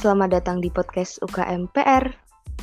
[0.00, 2.00] Selamat datang di podcast UKM PR.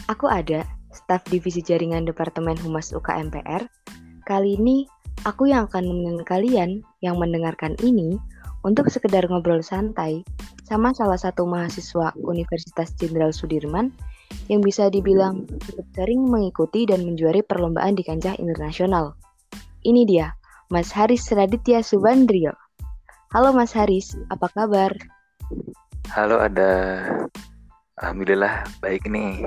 [0.10, 3.62] Aku ada, staf divisi jaringan Departemen Humas UKM PR.
[4.26, 4.90] Kali ini,
[5.22, 8.18] aku yang akan menemani kalian yang mendengarkan ini
[8.66, 10.26] untuk sekedar ngobrol santai
[10.66, 13.94] sama salah satu mahasiswa Universitas Jenderal Sudirman
[14.50, 19.14] yang bisa dibilang cukup sering mengikuti dan menjuari perlombaan di kancah internasional.
[19.86, 20.34] Ini dia,
[20.74, 22.58] Mas Haris Raditya Subandrio.
[23.30, 24.90] Halo Mas Haris, apa kabar?
[26.08, 27.04] Halo ada,
[28.00, 29.44] Alhamdulillah baik nih.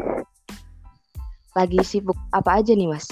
[1.57, 3.09] Lagi sibuk apa aja nih Mas?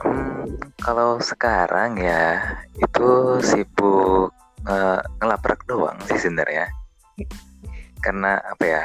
[0.00, 2.40] Hmm, kalau sekarang ya
[2.80, 3.08] itu
[3.44, 4.32] sibuk
[4.64, 6.72] nge ngelaprak doang sih sebenarnya.
[8.00, 8.84] Karena apa ya?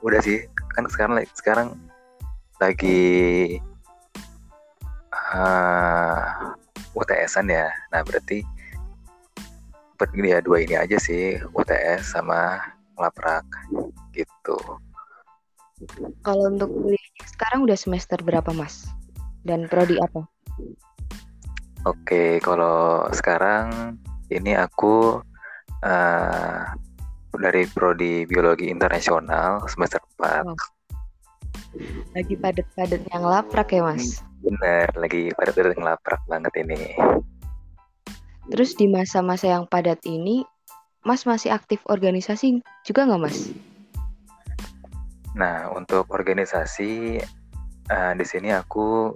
[0.00, 1.68] Udah sih, kan sekarang sekarang
[2.56, 3.60] lagi
[5.12, 6.56] uh,
[6.96, 7.68] UTS-an ya.
[7.92, 8.40] Nah, berarti
[10.16, 12.60] ini ya dua ini aja sih, UTS sama
[12.96, 13.44] ngelaprak
[14.16, 14.56] gitu.
[16.20, 18.84] Kalau untuk kuliahnya sekarang udah semester berapa, Mas?
[19.40, 20.28] Dan prodi apa?
[21.88, 23.96] Oke, kalau sekarang
[24.28, 25.24] ini aku
[25.80, 26.60] uh,
[27.32, 30.44] dari prodi biologi internasional semester 4.
[30.44, 30.56] Oh.
[32.12, 34.20] Lagi padat-padat yang laprak ya, Mas?
[34.44, 36.92] Bener, lagi padat-padat yang laprak banget ini.
[38.50, 40.42] Terus di masa-masa yang padat ini,
[41.06, 43.54] Mas masih aktif organisasi juga nggak, Mas?
[45.38, 47.22] Nah, untuk organisasi
[47.88, 49.14] uh, di sini aku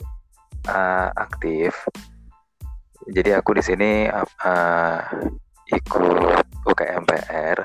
[0.70, 1.74] uh, aktif.
[3.04, 4.98] Jadi aku di sini uh,
[5.68, 7.58] ikut UKMPR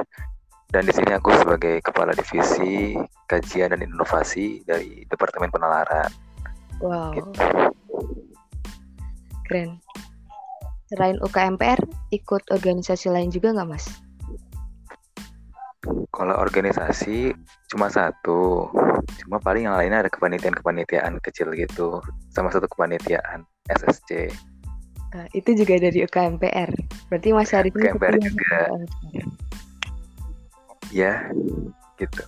[0.69, 2.93] dan di sini aku sebagai kepala divisi
[3.25, 6.11] kajian dan inovasi dari Departemen Penalaran.
[6.83, 7.15] Wow.
[7.15, 7.29] Gitu.
[9.47, 9.79] Keren.
[10.89, 11.77] Selain UKMPR,
[12.09, 13.85] ikut organisasi lain juga nggak, Mas?
[16.09, 17.31] Kalau organisasi
[17.69, 18.67] cuma satu,
[19.21, 22.01] cuma paling yang lainnya ada kepanitiaan-kepanitiaan kecil gitu,
[22.33, 24.33] sama satu kepanitiaan SSC.
[25.13, 26.73] Nah, itu juga dari UKMPR.
[27.13, 28.57] Berarti Mas Arif UKMPR juga.
[30.89, 31.29] Ya,
[32.01, 32.25] gitu.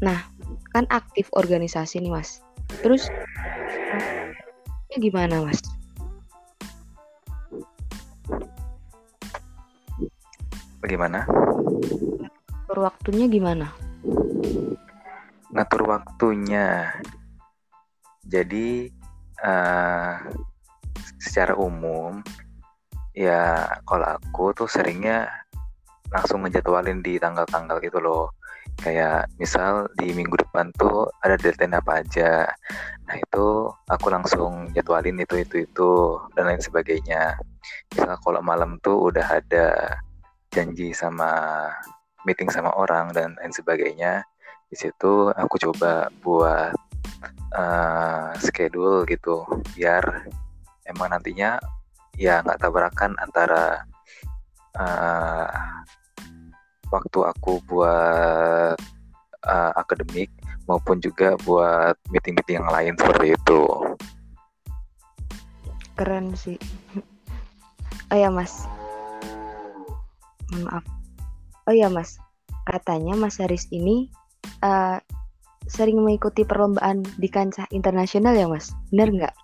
[0.00, 0.24] Nah,
[0.72, 2.40] kan aktif organisasi nih Mas.
[2.80, 3.12] Terus
[4.96, 5.60] gimana Mas?
[10.84, 11.24] Bagaimana?
[11.24, 13.72] Ngatur waktunya gimana?
[15.48, 16.92] Ngatur waktunya.
[18.20, 18.92] Jadi
[19.40, 20.20] uh,
[21.16, 22.20] secara umum
[23.16, 25.24] ya kalau aku tuh seringnya
[26.12, 28.36] langsung ngejadwalin di tanggal-tanggal gitu loh
[28.76, 32.44] kayak misal di minggu depan tuh ada deadline apa aja
[33.06, 35.90] nah itu aku langsung jadwalin itu itu itu
[36.34, 37.38] dan lain sebagainya
[37.94, 39.94] misal kalau malam tuh udah ada
[40.54, 41.66] janji sama
[42.22, 44.22] meeting sama orang dan lain sebagainya
[44.70, 46.72] di situ aku coba buat
[47.52, 49.44] uh, schedule gitu
[49.74, 50.30] biar
[50.86, 51.58] emang nantinya
[52.14, 53.82] ya nggak tabrakan antara
[54.78, 55.50] uh,
[56.94, 58.78] waktu aku buat
[59.46, 60.30] uh, akademik
[60.64, 63.62] maupun juga buat meeting-meeting yang lain seperti itu.
[65.98, 66.58] Keren sih.
[68.12, 68.68] Oh ya mas,
[70.62, 70.84] maaf.
[71.66, 72.20] Oh ya Mas,
[72.68, 74.12] katanya Mas Haris ini
[74.62, 75.00] uh,
[75.64, 79.34] sering mengikuti perlombaan di kancah internasional ya Mas, benar nggak?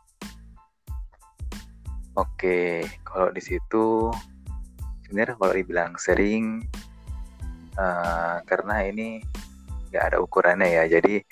[2.18, 4.12] Oke, kalau di situ
[5.06, 6.60] sebenarnya kalau dibilang sering
[7.80, 9.24] uh, karena ini
[9.90, 11.24] nggak ada ukurannya ya, jadi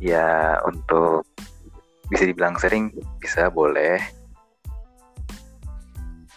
[0.00, 1.28] ya untuk
[2.08, 2.90] bisa dibilang sering
[3.20, 4.00] bisa boleh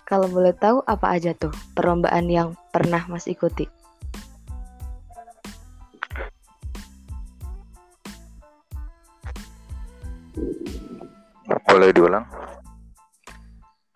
[0.06, 3.66] kalau boleh tahu apa aja tuh perlombaan yang pernah Mas ikuti?
[11.66, 12.24] Boleh diulang?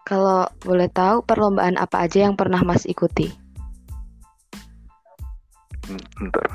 [0.01, 3.29] Kalau boleh tahu perlombaan apa aja yang pernah Mas ikuti?
[6.17, 6.49] Bentar.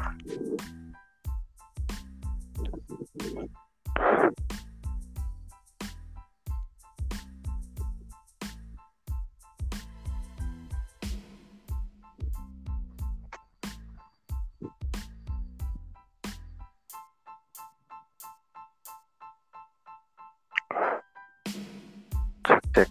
[22.75, 22.91] cek.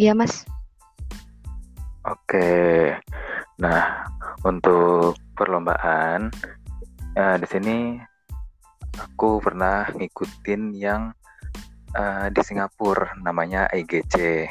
[0.00, 0.48] Iya, Mas.
[2.08, 2.96] Oke.
[3.60, 4.08] Nah,
[4.40, 6.32] untuk perlombaan
[7.12, 7.76] uh, di sini
[8.96, 11.12] aku pernah ngikutin yang
[11.92, 14.48] uh, di Singapura namanya IGC.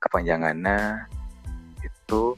[0.00, 1.06] Kepanjangannya
[1.86, 2.34] itu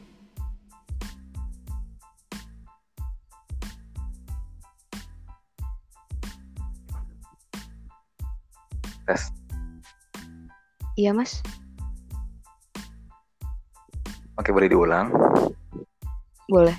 [9.07, 9.42] tes
[10.93, 11.41] Iya, Mas.
[14.37, 15.09] Oke, boleh diulang?
[16.49, 16.77] Boleh.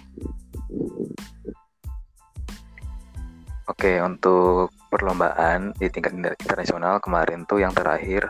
[3.65, 8.29] Oke, untuk perlombaan di tingkat internasional kemarin tuh yang terakhir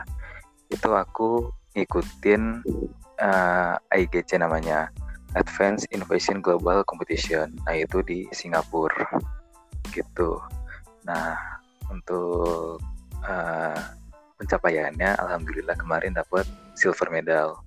[0.72, 2.64] itu aku ngikutin
[3.20, 4.88] uh, eh, IGC namanya
[5.36, 7.52] Advanced Innovation Global Competition.
[7.66, 9.04] Nah, itu di Singapura.
[9.90, 10.38] Gitu.
[11.04, 11.34] Nah,
[11.90, 12.78] untuk
[13.26, 13.78] uh,
[14.38, 17.60] pencapaiannya alhamdulillah kemarin dapat silver medal.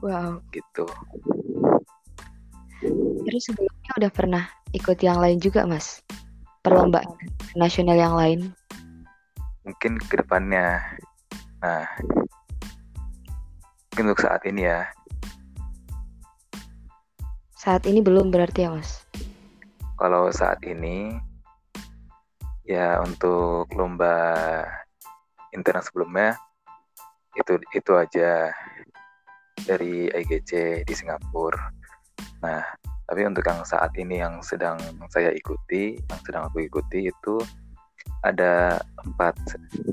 [0.00, 0.40] Wow.
[0.52, 0.84] Gitu.
[3.24, 4.44] Terus sebelumnya udah pernah
[4.76, 6.04] ikut yang lain juga, Mas?
[6.60, 7.08] Perlombaan
[7.56, 8.52] nasional yang lain?
[9.64, 10.80] Mungkin ke depannya.
[11.64, 11.88] Nah,
[13.88, 14.84] mungkin untuk saat ini ya,
[17.64, 19.08] saat ini belum berarti ya mas?
[19.96, 21.16] Kalau saat ini
[22.68, 24.60] ya untuk lomba
[25.54, 26.36] internet sebelumnya
[27.34, 28.50] itu itu aja
[29.66, 31.70] dari IGC di Singapura.
[32.42, 32.62] Nah,
[33.06, 34.78] tapi untuk yang saat ini yang sedang
[35.10, 37.38] saya ikuti, yang sedang aku ikuti itu
[38.26, 39.34] ada empat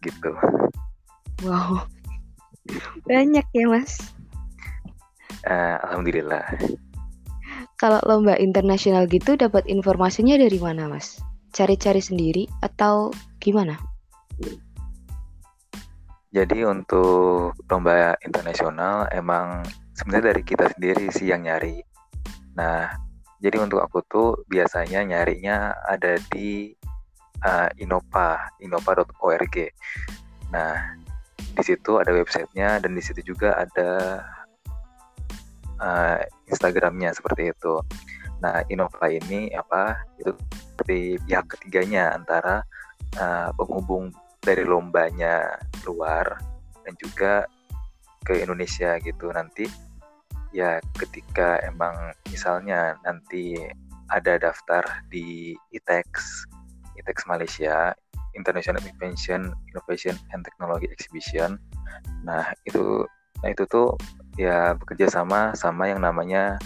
[0.01, 0.33] gitu.
[1.45, 1.85] Wow,
[3.09, 3.97] banyak ya mas?
[5.45, 6.45] Uh, Alhamdulillah.
[7.81, 11.17] Kalau lomba internasional gitu dapat informasinya dari mana, Mas?
[11.49, 13.09] Cari-cari sendiri atau
[13.41, 13.73] gimana?
[16.31, 21.83] Jadi untuk lomba internasional emang sebenarnya dari kita sendiri sih yang nyari.
[22.55, 22.87] Nah,
[23.43, 26.71] jadi untuk aku tuh biasanya nyarinya ada di
[27.43, 29.55] uh, Innova, innova.org.
[30.55, 30.95] Nah,
[31.35, 33.91] di situ ada websitenya dan di situ juga ada
[35.83, 36.17] uh,
[36.47, 37.75] Instagramnya seperti itu.
[38.39, 39.99] Nah, Innova ini apa?
[40.15, 42.63] Itu seperti pihak ketiganya antara
[43.19, 46.37] uh, penghubung dari lombanya luar
[46.85, 47.45] dan juga
[48.25, 49.65] ke Indonesia gitu nanti
[50.53, 53.57] ya ketika emang misalnya nanti
[54.11, 56.43] ada daftar di ITEX
[56.99, 57.95] ITEX Malaysia
[58.35, 61.57] International Invention Innovation and Technology Exhibition
[62.27, 63.07] nah itu
[63.41, 63.97] nah itu tuh
[64.37, 66.61] ya bekerja sama sama yang namanya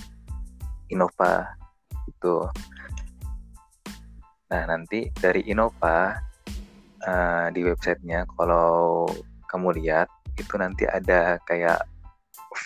[0.90, 1.58] Innova
[2.06, 2.46] itu.
[4.54, 6.14] Nah nanti dari Innova
[7.06, 9.06] uh, di websitenya kalau
[9.50, 11.86] kamu lihat itu nanti ada kayak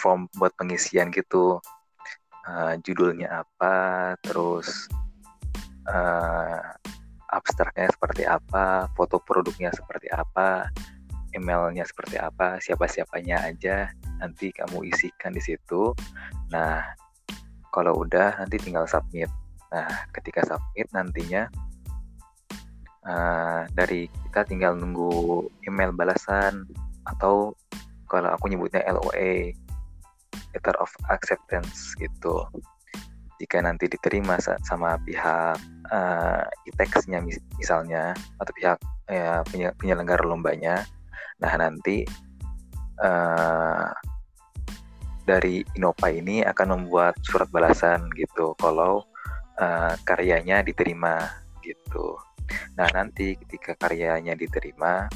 [0.02, 1.62] form buat pengisian gitu
[2.48, 4.90] uh, judulnya apa terus
[5.86, 6.60] uh,
[7.30, 10.74] abstraknya seperti apa foto produknya seperti apa
[11.38, 15.96] emailnya seperti apa siapa siapanya aja nanti kamu isikan di situ.
[16.52, 16.84] Nah,
[17.72, 19.30] kalau udah nanti tinggal submit.
[19.70, 21.48] Nah, ketika submit nantinya
[23.10, 26.70] uh, dari kita tinggal nunggu email balasan
[27.10, 27.58] atau
[28.06, 29.54] kalau aku nyebutnya LOA,
[30.54, 32.46] letter of acceptance gitu.
[33.40, 35.58] Jika nanti diterima sama pihak
[35.90, 37.24] uh, ITEX-nya
[37.56, 38.12] misalnya
[38.42, 38.78] atau pihak
[39.08, 39.42] ya,
[39.80, 40.84] penyelenggara lombanya,
[41.40, 42.04] nah nanti
[43.00, 43.88] uh,
[45.24, 49.06] dari Innova ini akan membuat surat balasan gitu kalau
[49.62, 51.22] uh, karyanya diterima
[51.62, 52.18] gitu.
[52.78, 55.10] Nah nanti ketika karyanya diterima,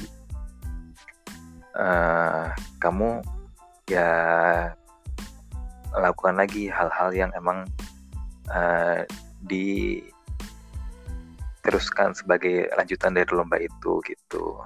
[1.74, 2.48] uh,
[2.78, 3.20] kamu
[3.90, 4.10] ya
[5.94, 7.68] lakukan lagi hal-hal yang emang
[8.50, 9.06] uh,
[9.46, 10.10] diteruskan
[12.16, 14.58] sebagai lanjutan dari lomba itu gitu.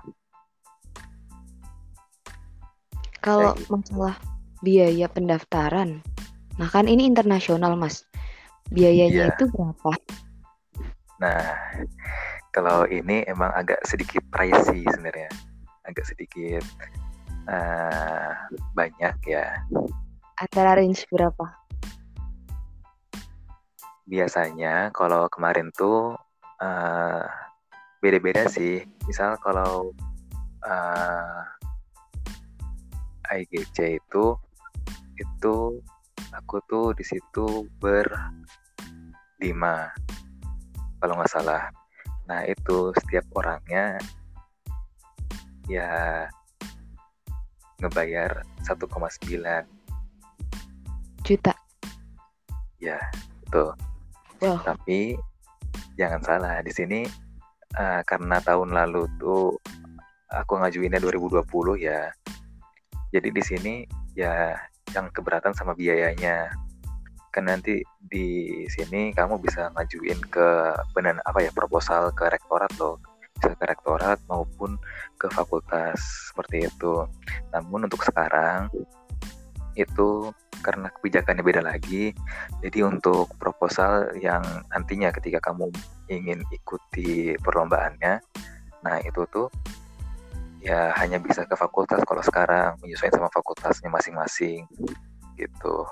[3.18, 4.16] Kalau masalah
[4.62, 6.00] biaya pendaftaran.
[6.58, 8.06] Nah kan ini internasional mas,
[8.70, 9.34] biayanya yeah.
[9.34, 9.92] itu berapa?
[11.18, 11.54] Nah
[12.58, 15.30] kalau ini emang agak sedikit pricey sebenarnya,
[15.86, 16.66] agak sedikit
[17.46, 18.34] uh,
[18.74, 19.62] banyak ya.
[20.42, 21.54] Antara range berapa?
[24.10, 26.18] Biasanya kalau kemarin tuh
[26.58, 27.22] uh,
[28.02, 28.82] beda-beda sih.
[29.06, 29.94] Misal kalau
[30.66, 31.42] uh,
[33.38, 34.34] IGC itu
[35.14, 35.78] itu
[36.34, 38.34] aku tuh di situ berlima
[40.98, 41.70] kalau nggak salah
[42.28, 43.96] nah itu setiap orangnya
[45.64, 46.28] ya
[47.80, 48.84] ngebayar 1,9
[51.24, 51.54] juta.
[52.78, 52.98] Ya
[53.44, 53.74] betul.
[54.38, 54.62] Wow.
[54.62, 55.18] tapi
[55.98, 57.02] jangan salah di sini
[57.74, 59.58] uh, karena tahun lalu tuh
[60.30, 61.42] aku ngajuinnya 2020
[61.82, 62.06] ya
[63.10, 63.74] jadi di sini
[64.14, 64.54] ya
[64.94, 66.54] yang keberatan sama biayanya
[67.30, 70.48] kan nanti di sini kamu bisa ngajuin ke
[70.96, 72.98] benar apa ya proposal ke rektorat loh
[73.38, 74.74] bisa ke rektorat maupun
[75.14, 76.02] ke fakultas
[76.34, 77.06] seperti itu.
[77.54, 78.66] Namun untuk sekarang
[79.78, 82.10] itu karena kebijakannya beda lagi.
[82.58, 84.42] Jadi untuk proposal yang
[84.74, 85.70] nantinya ketika kamu
[86.10, 88.18] ingin ikuti perlombaannya,
[88.82, 89.46] nah itu tuh
[90.58, 94.66] ya hanya bisa ke fakultas kalau sekarang menyesuaikan sama fakultasnya masing-masing
[95.38, 95.86] gitu.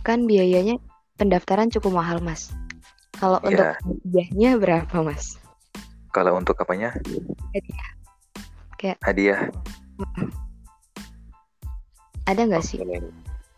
[0.00, 0.80] Kan biayanya
[1.20, 2.48] pendaftaran cukup mahal, Mas.
[3.20, 3.48] Kalau yeah.
[3.52, 5.36] untuk hadiahnya berapa, Mas?
[6.10, 6.96] Kalau untuk apanya?
[7.52, 7.90] Hadiah.
[8.80, 9.40] Kayak hadiah.
[12.24, 12.80] Ada nggak sih?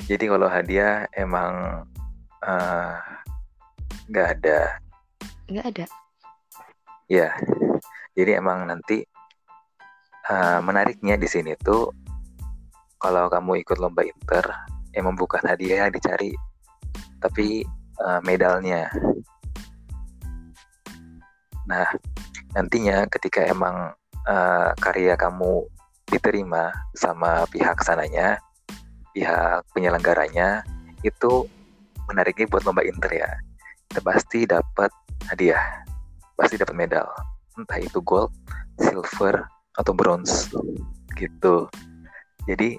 [0.04, 1.86] Jadi kalau hadiah emang
[2.44, 2.94] eh,
[4.12, 4.58] nggak uh, ada.
[5.48, 5.86] Nggak ada.
[7.08, 7.36] Ya,
[8.16, 9.04] jadi emang nanti
[10.28, 11.92] uh, menariknya di sini tuh
[12.96, 14.44] kalau kamu ikut lomba inter,
[14.94, 16.32] emang bukan hadiah yang dicari,
[17.20, 17.66] tapi
[18.00, 18.88] uh, medalnya.
[21.68, 21.88] Nah,
[22.54, 23.92] nantinya ketika emang
[24.28, 25.66] uh, karya kamu
[26.08, 28.38] diterima sama pihak sananya,
[29.12, 30.62] pihak penyelenggaranya,
[31.02, 31.48] itu
[32.06, 33.30] menariknya buat lomba inter ya.
[33.88, 34.92] Kita pasti dapat
[35.30, 35.84] hadiah,
[36.36, 37.08] pasti dapat medal,
[37.56, 38.30] entah itu gold,
[38.76, 40.50] silver, atau bronze
[41.18, 41.66] gitu.
[42.46, 42.78] Jadi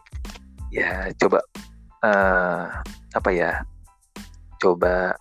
[0.72, 1.42] ya coba
[2.06, 2.70] uh,
[3.18, 3.66] apa ya,
[4.62, 5.18] coba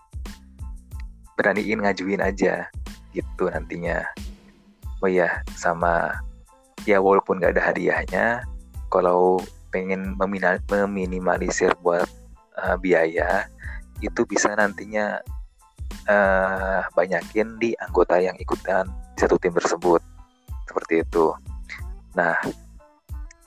[1.41, 2.69] beraniin ngajuin aja
[3.17, 4.05] gitu nantinya.
[5.01, 6.17] Oh ya sama
[6.89, 8.45] ya walaupun gak ada hadiahnya
[8.89, 12.07] kalau pengen meminimalisir buat
[12.57, 13.49] uh, biaya
[13.99, 15.19] itu bisa nantinya
[16.07, 18.87] uh, banyakin di anggota yang ikutan
[19.19, 20.01] satu tim tersebut.
[20.65, 21.35] Seperti itu.
[22.15, 22.39] Nah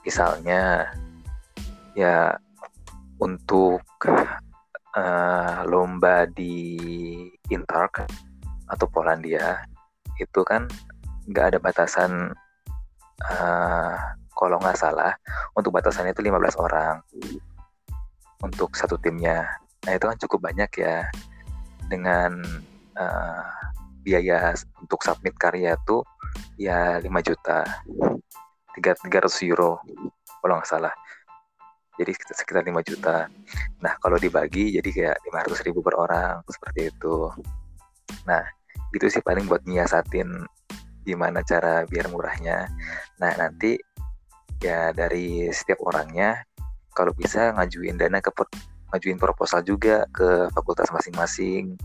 [0.03, 0.91] misalnya
[1.96, 2.38] ya
[3.22, 3.82] untuk
[4.98, 6.86] uh, lomba di
[7.50, 8.06] Interk
[8.68, 9.64] atau Polandia
[10.18, 10.68] itu kan
[11.28, 12.32] nggak ada batasan
[13.26, 13.96] uh,
[14.34, 15.14] kalau nggak salah
[15.58, 16.96] untuk batasannya itu 15 orang
[18.46, 19.50] untuk satu timnya.
[19.86, 21.10] Nah itu kan cukup banyak ya
[21.90, 22.38] dengan
[22.98, 23.46] uh,
[24.06, 26.06] biaya untuk submit karya tuh
[26.56, 27.66] ya 5 juta
[28.78, 29.82] 300 euro
[30.40, 30.94] kalau nggak salah
[31.98, 33.27] jadi sekitar 5 juta.
[33.82, 35.18] Nah kalau dibagi jadi kayak
[35.50, 37.34] 500 ribu per orang seperti itu.
[38.30, 38.46] Nah
[38.94, 40.30] gitu sih paling buat nyiasatin
[41.04, 42.70] gimana cara biar murahnya.
[43.18, 43.75] Nah nanti
[44.62, 46.46] ya dari setiap orangnya
[46.94, 48.32] kalau bisa ngajuin dana ke
[48.94, 51.75] ngajuin proposal juga ke fakultas masing-masing.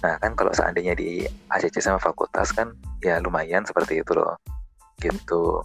[0.00, 2.72] Nah kan kalau seandainya di ACC sama fakultas kan
[3.02, 4.38] ya lumayan seperti itu loh.
[5.02, 5.62] Gitu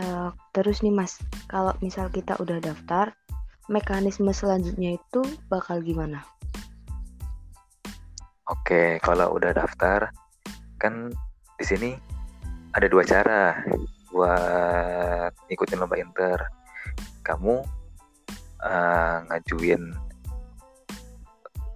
[0.00, 1.20] uh, terus nih mas
[1.50, 3.12] kalau misal kita udah daftar
[3.68, 5.20] mekanisme selanjutnya itu
[5.52, 6.24] bakal gimana
[8.50, 10.10] Oke, kalau udah daftar,
[10.76, 11.08] kan
[11.56, 11.90] di sini
[12.74, 13.64] ada dua cara
[14.12, 16.50] buat ikutin lomba inter.
[17.22, 17.64] Kamu
[18.60, 19.94] uh, ngajuin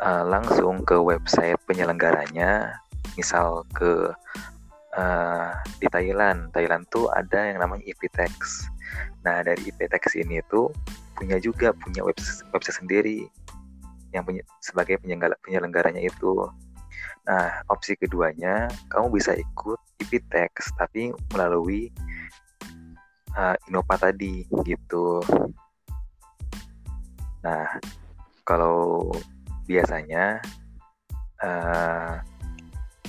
[0.03, 2.83] uh, langsung ke website penyelenggaranya,
[3.15, 4.11] misal ke
[4.97, 6.51] uh, di Thailand.
[6.57, 8.67] Thailand tuh ada yang namanya IPTEX.
[9.23, 10.73] Nah dari IPTEX ini tuh
[11.17, 13.19] punya juga punya website, website sendiri
[14.11, 16.49] yang punya sebagai penyelenggara penyelenggaranya itu
[17.27, 21.91] Nah, opsi keduanya, kamu bisa ikut IPTEX tapi melalui
[23.35, 25.19] uh, Innova tadi gitu.
[27.43, 27.67] Nah,
[28.47, 29.11] kalau
[29.67, 30.39] biasanya
[31.43, 32.23] uh,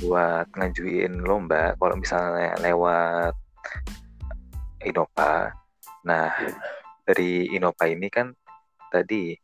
[0.01, 3.33] buat ngajuin lomba, kalau misalnya lewat
[4.85, 5.51] Innova,
[6.05, 6.31] nah
[7.03, 8.31] dari Innova ini kan
[8.93, 9.35] tadi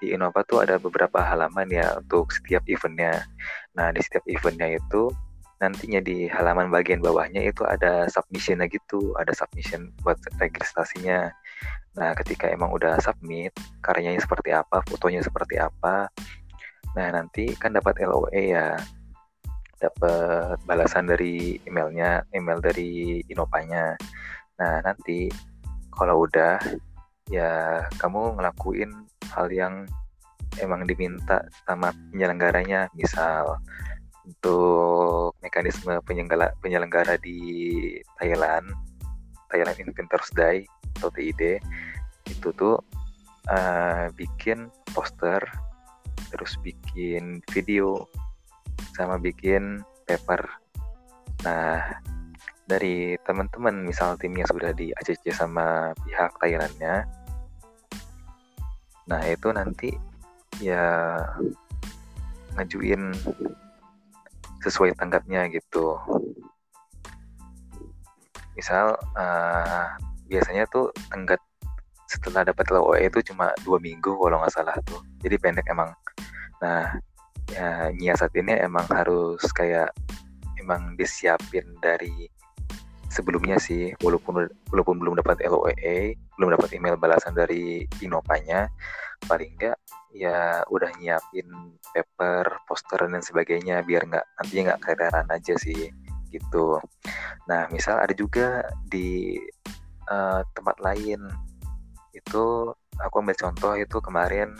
[0.00, 3.20] di Innova tuh ada beberapa halaman ya untuk setiap eventnya.
[3.76, 5.12] Nah di setiap eventnya itu
[5.60, 11.28] nantinya di halaman bagian bawahnya itu ada submissionnya gitu, ada submission buat registrasinya.
[12.00, 13.52] Nah ketika emang udah submit,
[13.84, 16.08] karyanya seperti apa, fotonya seperti apa,
[16.96, 18.80] nah nanti kan dapat LOE ya,
[19.80, 23.96] dapat balasan dari emailnya, email dari Inovanya.
[24.60, 25.26] Nah nanti
[25.90, 26.60] kalau udah
[27.32, 28.92] ya kamu ngelakuin
[29.32, 29.88] hal yang
[30.58, 33.56] emang diminta sama penyelenggaranya misal
[34.26, 37.38] untuk mekanisme penyelenggara penyelenggara di
[38.18, 38.68] Thailand
[39.50, 40.66] Thailand Inventors Day
[40.98, 41.58] atau TID
[42.28, 42.78] itu tuh
[43.48, 45.40] uh, bikin poster
[46.30, 48.06] terus bikin video
[48.96, 50.44] sama bikin paper.
[51.44, 52.00] Nah
[52.66, 57.02] dari teman-teman misal timnya sudah di ACC sama pihak Thailandnya
[59.10, 59.90] Nah itu nanti
[60.62, 61.18] ya
[62.54, 63.10] ngajuin
[64.62, 65.98] sesuai tanggapnya gitu.
[68.54, 69.86] Misal uh,
[70.30, 71.42] biasanya tuh tenggat
[72.06, 75.02] setelah dapat LOE itu cuma dua minggu kalau nggak salah tuh.
[75.18, 75.90] Jadi pendek emang.
[76.62, 76.94] Nah
[77.50, 77.90] ya
[78.34, 79.90] ini emang harus kayak
[80.60, 82.30] emang disiapin dari
[83.10, 88.70] sebelumnya sih walaupun walaupun belum dapat LOE belum dapat email balasan dari Inopanya
[89.26, 89.76] paling enggak
[90.14, 91.46] ya udah nyiapin
[91.90, 95.90] paper poster dan sebagainya biar nggak nantinya nggak kereran aja sih
[96.30, 96.78] gitu.
[97.50, 99.38] Nah misal ada juga di
[100.06, 101.26] uh, tempat lain
[102.14, 104.54] itu aku ambil contoh itu kemarin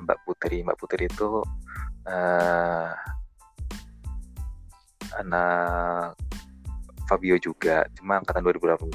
[0.00, 1.44] Mbak Putri Mbak Putri itu
[2.08, 2.90] uh,
[5.20, 6.16] anak
[7.10, 8.88] Fabio juga, cuma angkatan 2018.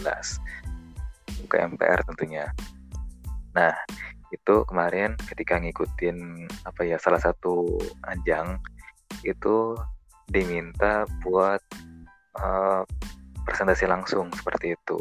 [1.48, 2.50] MPR tentunya.
[3.56, 3.72] Nah,
[4.34, 7.80] itu kemarin ketika ngikutin apa ya salah satu
[8.12, 8.60] ajang
[9.24, 9.78] itu
[10.28, 11.64] diminta buat
[12.36, 12.84] uh,
[13.48, 15.00] presentasi langsung seperti itu.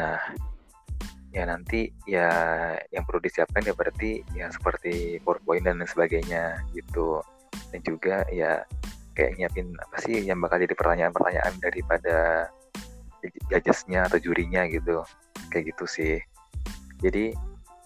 [0.00, 0.16] Nah,
[1.34, 2.30] ya nanti ya
[2.94, 7.18] yang perlu disiapkan ya berarti ya seperti PowerPoint dan sebagainya gitu.
[7.74, 8.62] Dan juga ya
[9.18, 12.16] kayak nyiapin apa sih yang bakal jadi pertanyaan-pertanyaan daripada
[13.50, 15.02] judgesnya atau jurinya gitu.
[15.50, 16.14] Kayak gitu sih.
[17.02, 17.34] Jadi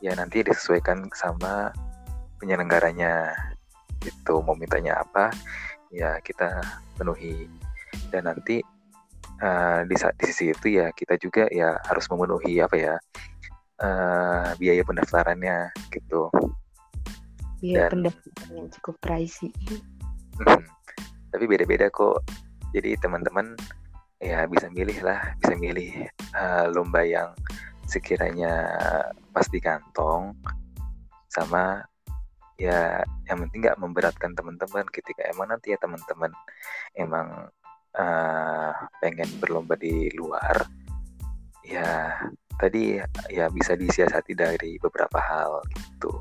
[0.04, 1.72] ya nanti disesuaikan sama
[2.36, 3.32] penyelenggaranya
[4.04, 5.32] itu mau mintanya apa
[5.88, 6.60] ya kita
[7.00, 7.48] penuhi.
[8.12, 8.60] Dan nanti
[9.40, 12.94] uh, di, di sisi itu ya kita juga ya harus memenuhi apa ya
[13.82, 16.30] uh, biaya pendaftarannya gitu.
[17.62, 19.50] Biaya pendaftaran yang cukup pricey.
[21.34, 22.22] Tapi beda-beda kok.
[22.74, 23.56] Jadi teman-teman
[24.18, 27.30] ya bisa milih lah bisa milih uh, lomba yang
[27.86, 28.66] sekiranya
[29.30, 30.34] pas di kantong
[31.30, 31.86] sama
[32.58, 36.34] ya yang penting nggak memberatkan teman-teman ketika emang nanti ya teman-teman
[36.98, 37.46] emang
[37.94, 40.66] uh, pengen berlomba di luar
[41.62, 42.18] ya
[42.58, 42.98] tadi
[43.30, 46.12] ya bisa disiasati dari beberapa hal gitu.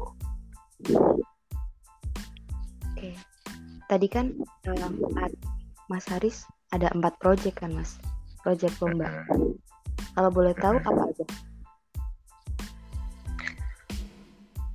[2.94, 3.10] Oke.
[3.90, 4.30] Tadi kan
[4.70, 4.92] uh,
[5.90, 7.98] Mas Haris ada empat proyek kan Mas?
[8.46, 9.26] Proyek lomba.
[10.14, 11.26] Kalau boleh tahu apa aja?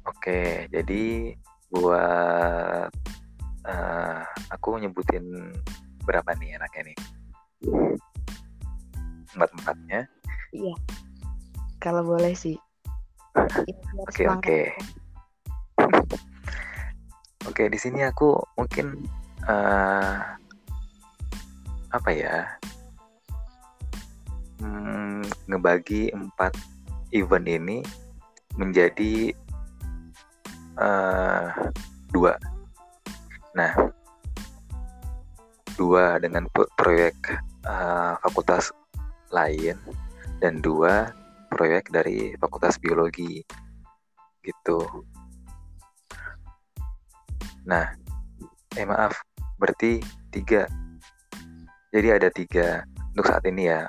[0.02, 1.34] Oke jadi
[1.70, 2.90] buat
[3.66, 5.24] uh, aku nyebutin
[6.02, 6.98] berapa nih enaknya nih?
[9.32, 10.00] Empat empatnya
[10.52, 10.76] iya
[11.82, 12.54] kalau boleh sih
[13.98, 14.60] oke oke
[17.42, 19.02] Oke, di sini aku mungkin
[19.50, 20.14] uh,
[21.90, 22.46] apa ya?
[24.62, 26.54] Hmm, ngebagi empat
[27.10, 27.82] event ini
[28.54, 29.34] menjadi
[30.78, 31.50] uh,
[32.14, 32.38] dua.
[33.58, 33.74] Nah,
[35.74, 36.46] dua dengan
[36.78, 37.18] proyek
[37.66, 38.70] uh, fakultas
[39.34, 39.74] lain
[40.38, 41.10] dan dua
[41.52, 43.44] proyek dari fakultas biologi
[44.42, 44.82] gitu.
[47.68, 47.94] Nah,
[48.74, 49.14] eh maaf,
[49.60, 50.02] berarti
[50.34, 50.66] tiga.
[51.92, 53.86] Jadi ada tiga untuk saat ini ya.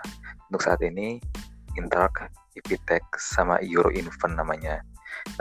[0.52, 1.18] Untuk saat ini
[1.74, 4.86] Interark, Ipitech, sama Euro Infant namanya.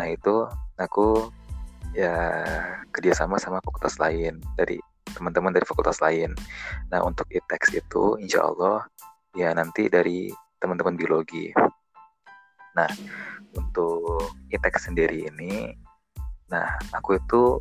[0.01, 0.49] Nah itu
[0.81, 1.29] aku
[1.93, 2.15] ya
[2.89, 4.81] kerjasama sama fakultas lain dari
[5.13, 6.33] teman-teman dari fakultas lain.
[6.89, 8.89] Nah untuk ITEX itu insya Allah
[9.37, 11.53] ya nanti dari teman-teman biologi.
[12.77, 12.89] Nah
[13.53, 15.77] untuk ITEX sendiri ini,
[16.49, 17.61] nah aku itu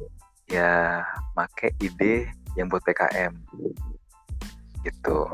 [0.51, 1.03] ya
[1.35, 2.27] make ide
[2.59, 3.31] yang buat PKM
[4.83, 5.27] gitu.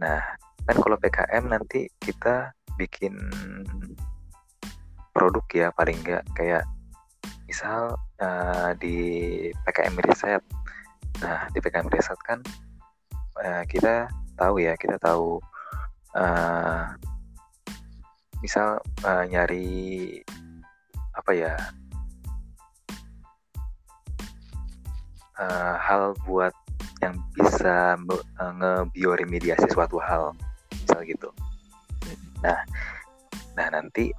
[0.00, 0.20] Nah
[0.68, 3.16] kan kalau PKM nanti kita bikin
[5.12, 6.64] produk ya paling enggak kayak
[7.48, 8.96] misal uh, di
[9.66, 10.42] PKM riset.
[11.20, 12.40] Nah di PKM riset kan
[13.40, 15.40] uh, kita tahu ya kita tahu
[16.16, 16.84] uh,
[18.40, 20.20] misal uh, nyari
[21.12, 21.54] apa ya
[25.40, 26.52] uh, hal buat
[27.00, 30.36] yang bisa uh, ngebioremediasi suatu hal
[30.72, 31.28] misal gitu.
[32.44, 32.60] Nah
[33.56, 34.12] nah nanti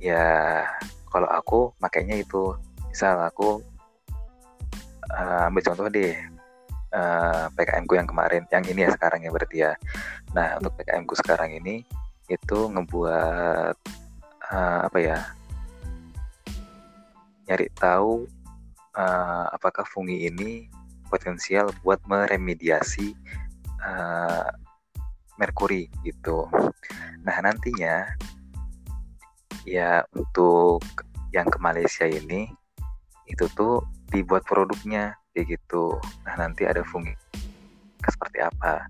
[0.00, 0.64] ya
[1.08, 2.56] kalau aku makanya itu
[2.88, 3.60] misal aku
[5.12, 6.16] uh, ambil contoh deh
[6.92, 9.72] uh, PKM yang kemarin yang ini ya sekarang ya berarti ya.
[10.36, 11.84] Nah untuk PKM ku sekarang ini
[12.28, 13.76] itu ngebuat
[14.52, 15.18] uh, apa ya
[17.48, 18.28] nyari tahu
[18.92, 20.68] uh, apakah fungi ini
[21.08, 23.16] potensial buat meremediasi
[23.80, 24.52] uh,
[25.40, 26.44] merkuri gitu.
[27.24, 28.04] Nah nantinya
[29.64, 30.84] ya untuk
[31.32, 32.52] yang ke Malaysia ini
[33.24, 33.80] itu tuh
[34.12, 35.96] dibuat produknya kayak gitu.
[36.28, 37.16] Nah nanti ada fungsi
[38.04, 38.84] seperti apa.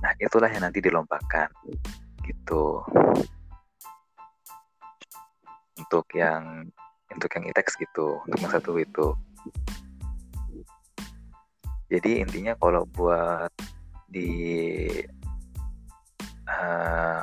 [0.00, 1.52] Nah itulah yang nanti dilombakan
[2.28, 2.84] gitu.
[5.80, 6.68] Untuk yang
[7.08, 9.06] untuk yang ITEX gitu untuk yang satu itu.
[11.88, 13.48] Jadi intinya kalau buat
[14.12, 14.28] di
[16.44, 17.20] uh,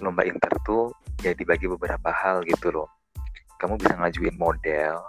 [0.00, 2.88] lomba inter tuh ya dibagi beberapa hal gitu loh.
[3.60, 5.04] Kamu bisa ngajuin model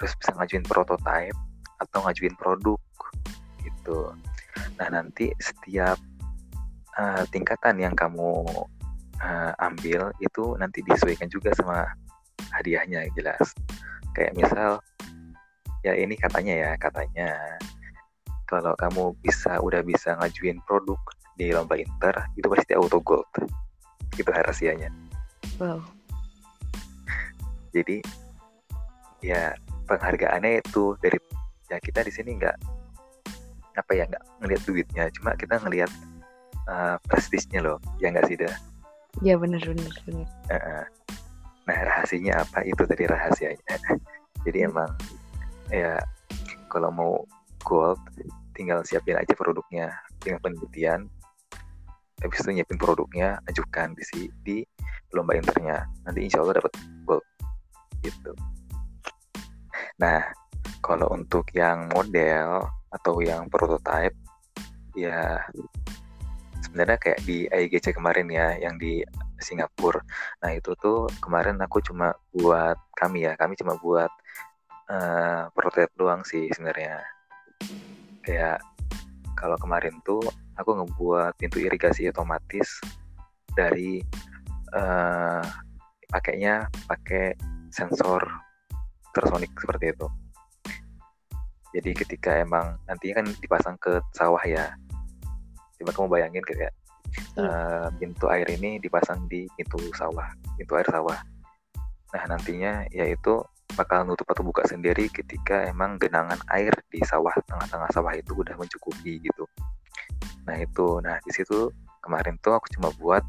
[0.00, 1.36] terus bisa ngajuin prototype
[1.76, 2.80] atau ngajuin produk
[3.60, 4.16] gitu.
[4.80, 6.00] Nah nanti setiap
[6.98, 8.42] uh, tingkatan yang kamu
[9.20, 11.86] uh, ambil itu nanti disesuaikan juga sama
[12.56, 13.52] hadiahnya jelas.
[14.16, 14.70] Kayak misal
[15.86, 17.30] ya ini katanya ya katanya
[18.50, 20.98] kalau kamu bisa udah bisa ngajuin produk
[21.38, 23.28] di lomba inter itu pasti auto gold.
[24.18, 24.90] Itu rahasianya.
[25.62, 25.84] Wow.
[27.70, 28.02] Jadi
[29.22, 29.54] ya
[29.86, 31.18] penghargaannya itu dari
[31.70, 32.56] ya kita di sini nggak
[33.78, 35.04] apa ya nggak ngelihat duitnya.
[35.14, 35.90] Cuma kita ngelihat
[36.70, 38.54] uh, prestisnya loh ya nggak sih dah
[39.26, 40.86] ya benar benar benar uh,
[41.70, 42.66] nah rahasianya apa?
[42.66, 43.74] Itu tadi rahasianya.
[44.44, 44.90] Jadi emang
[45.70, 46.02] ya
[46.66, 47.12] kalau mau
[47.62, 48.02] gold
[48.58, 49.94] tinggal siapin aja produknya.
[50.20, 51.08] Dengan penelitian.
[52.20, 54.60] Habis itu nyiapin produknya ajukan di si di
[55.16, 55.88] lomba internya.
[56.04, 56.72] Nanti insya Allah dapat
[57.08, 57.24] gold.
[58.04, 58.36] Gitu.
[59.96, 60.20] Nah
[60.84, 64.12] kalau untuk yang model atau yang prototype
[64.92, 65.40] ya
[66.70, 69.02] sebenarnya kayak di IGC kemarin ya yang di
[69.42, 69.98] Singapura.
[70.38, 74.10] Nah itu tuh kemarin aku cuma buat kami ya kami cuma buat
[74.86, 75.50] uh,
[75.98, 77.02] doang sih sebenarnya.
[78.22, 78.62] Kayak
[79.34, 80.22] kalau kemarin tuh
[80.54, 82.78] aku ngebuat pintu irigasi otomatis
[83.58, 83.98] dari
[84.70, 85.42] uh,
[86.06, 87.34] pakainya pakai
[87.74, 88.22] sensor
[89.10, 90.06] ultrasonic seperti itu.
[91.74, 94.70] Jadi ketika emang nantinya kan dipasang ke sawah ya
[95.80, 96.72] coba kamu bayangin kayak
[97.40, 100.28] uh, pintu air ini dipasang di pintu sawah
[100.60, 101.18] pintu air sawah.
[102.10, 103.40] Nah nantinya yaitu
[103.78, 108.54] bakal nutup atau buka sendiri ketika emang genangan air di sawah tengah-tengah sawah itu udah
[108.58, 109.46] mencukupi gitu.
[110.44, 110.98] Nah itu.
[111.00, 111.70] Nah di situ
[112.02, 113.22] kemarin tuh aku cuma buat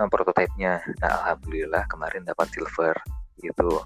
[0.00, 0.80] um, prototipenya.
[0.98, 2.96] Nah alhamdulillah kemarin dapat silver
[3.38, 3.84] gitu.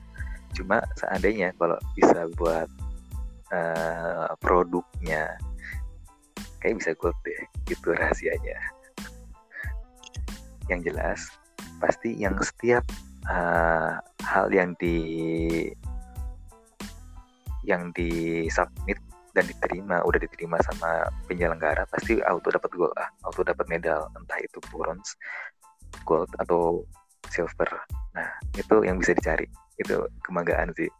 [0.55, 2.71] Cuma seandainya kalau bisa buat
[3.51, 5.35] uh, produknya
[6.61, 8.57] kayak bisa gold deh gitu rahasianya.
[10.69, 11.21] Yang jelas
[11.81, 12.85] pasti yang setiap
[13.27, 14.97] uh, hal yang di
[17.65, 18.97] yang di submit
[19.33, 24.41] dan diterima udah diterima sama penyelenggara pasti auto dapat gold ah auto dapat medal entah
[24.43, 25.17] itu bronze
[26.05, 26.85] gold atau
[27.31, 27.69] silver.
[28.15, 29.47] Nah itu yang bisa dicari.
[29.81, 30.91] Itu kebanggaan sih.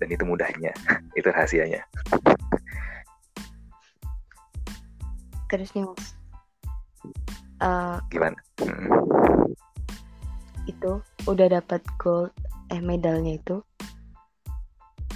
[0.00, 0.72] Dan itu mudahnya.
[1.18, 1.84] Itu rahasianya
[5.50, 6.14] terus nih mas.
[7.60, 8.38] Uh, gimana?
[10.70, 12.30] itu udah dapat gold
[12.70, 13.60] eh medalnya itu.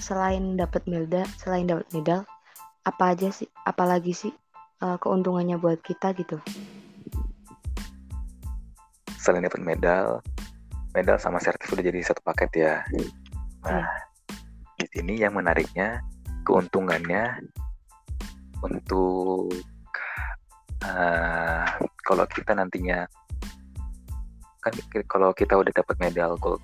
[0.02, 2.20] Selain dapat medal selain dapat medal
[2.84, 4.32] apa aja sih apalagi sih
[4.84, 6.36] uh, keuntungannya buat kita gitu?
[9.16, 10.20] Selain dapat medal
[10.92, 12.74] medal sama sertif udah jadi satu paket ya.
[13.64, 13.96] Nah hmm.
[14.82, 16.04] di sini yang menariknya
[16.44, 17.40] keuntungannya
[18.60, 19.48] untuk
[20.84, 21.64] uh,
[22.04, 23.08] kalau kita nantinya
[24.60, 24.72] kan
[25.08, 26.60] kalau kita udah dapat medal gold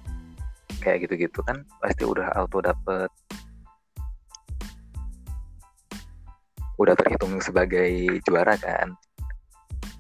[0.81, 3.13] kayak gitu-gitu kan pasti udah auto dapet.
[6.81, 8.97] Udah terhitung sebagai juara kan.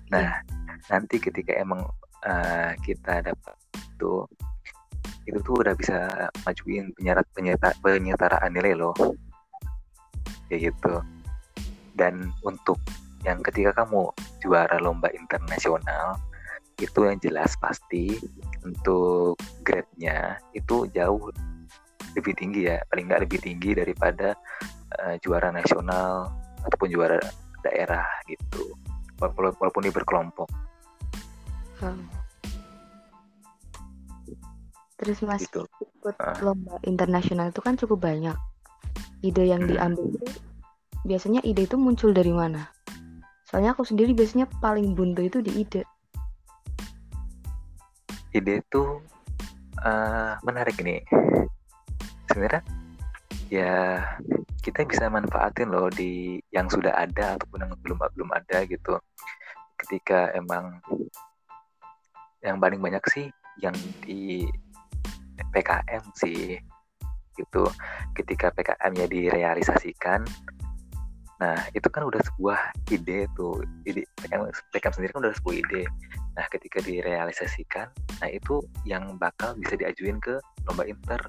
[0.08, 0.40] Nah
[0.88, 1.84] nanti ketika emang
[2.24, 4.24] uh, kita dapat itu
[5.28, 6.08] itu tuh udah bisa
[6.48, 8.96] majuin penyerat penyeta, penyetaraan nilai loh.
[10.48, 10.94] Kayak gitu.
[11.92, 12.80] Dan untuk
[13.24, 14.08] yang ketika kamu
[14.40, 16.16] juara lomba internasional
[16.80, 18.16] itu yang jelas pasti
[18.64, 21.28] untuk grade-nya itu jauh
[22.16, 24.34] lebih tinggi ya paling nggak lebih tinggi daripada
[24.98, 26.32] uh, juara nasional
[26.64, 27.20] ataupun juara
[27.60, 28.74] daerah gitu
[29.20, 30.48] walaupun walaupun berkelompok
[31.84, 32.04] hmm.
[34.96, 35.68] terus mas gitu.
[35.84, 36.36] ikut uh.
[36.40, 38.36] lomba internasional itu kan cukup banyak
[39.20, 39.76] ide yang hmm.
[39.76, 40.08] diambil
[41.04, 42.68] biasanya ide itu muncul dari mana
[43.50, 45.82] soalnya aku sendiri biasanya paling buntu itu di ide.
[48.30, 49.02] Ide itu
[49.82, 51.02] uh, menarik nih
[52.30, 52.62] sebenarnya
[53.50, 54.06] ya
[54.62, 59.02] kita bisa manfaatin loh di yang sudah ada ataupun yang belum belum ada gitu.
[59.74, 60.78] Ketika emang
[62.46, 63.26] yang paling banyak sih
[63.58, 63.74] yang
[64.06, 64.46] di
[65.50, 66.54] PKM sih
[67.34, 67.66] gitu.
[68.14, 70.22] Ketika PKM-nya direalisasikan
[71.40, 72.60] nah itu kan udah sebuah
[72.92, 73.64] ide tuh.
[73.88, 75.82] Ide PKM, PKM sendiri kan udah sebuah ide.
[76.36, 77.88] Nah ketika direalisasikan
[78.20, 80.36] nah itu yang bakal bisa diajuin ke
[80.68, 81.20] lomba inter.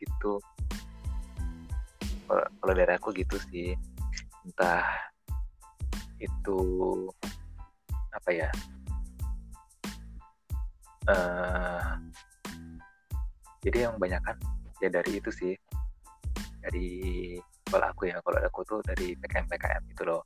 [0.00, 0.40] Gitu.
[2.30, 3.76] Kalau dari aku gitu sih.
[4.48, 4.88] Entah
[6.16, 6.60] itu
[8.16, 8.48] apa ya?
[11.08, 11.96] Uh,
[13.60, 14.36] jadi yang banyak kan
[14.80, 15.52] ya dari itu sih.
[16.64, 17.36] Dari
[17.70, 20.22] kalau aku ya kalau aku tuh dari PKM PKM itu loh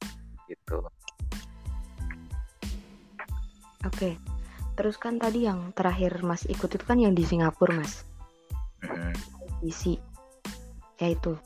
[0.48, 0.80] gitu.
[3.84, 4.16] Oke
[4.74, 8.02] terus kan tadi yang terakhir mas ikut itu kan yang di Singapura mas.
[8.82, 9.12] Mm-hmm.
[9.64, 9.96] isi
[11.00, 11.38] ya itu.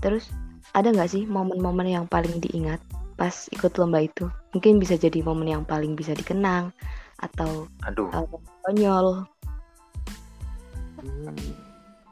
[0.00, 0.30] Terus
[0.72, 2.80] ada nggak sih momen-momen yang paling diingat
[3.16, 4.30] pas ikut lomba itu?
[4.56, 6.72] Mungkin bisa jadi momen yang paling bisa dikenang
[7.20, 8.08] atau aduh.
[8.14, 8.24] uh,
[8.64, 9.26] konyol.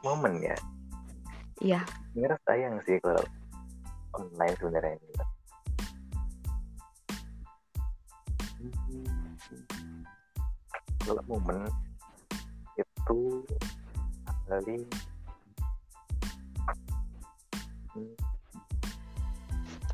[0.03, 0.57] Momen ya?
[1.61, 1.81] Iya
[2.11, 3.23] sebenarnya sayang sih kalau
[4.19, 5.15] online sebenarnya ini
[11.01, 11.71] kalau momen
[12.75, 13.19] itu
[14.45, 14.83] kali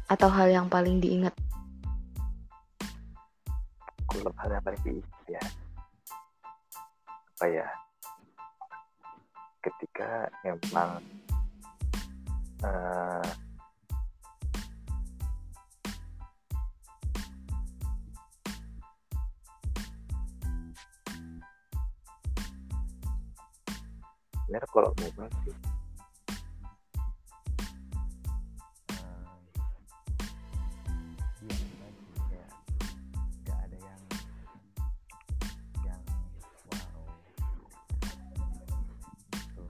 [0.07, 1.35] atau hal yang paling diingat?
[4.07, 5.43] Kalau hal yang paling diingat ya.
[7.37, 7.67] Apa ya?
[9.61, 11.03] Ketika emang
[24.47, 25.55] sebenarnya kalau mau sih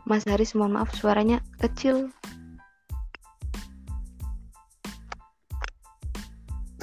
[0.08, 2.08] Mas Haris mohon maaf suaranya kecil.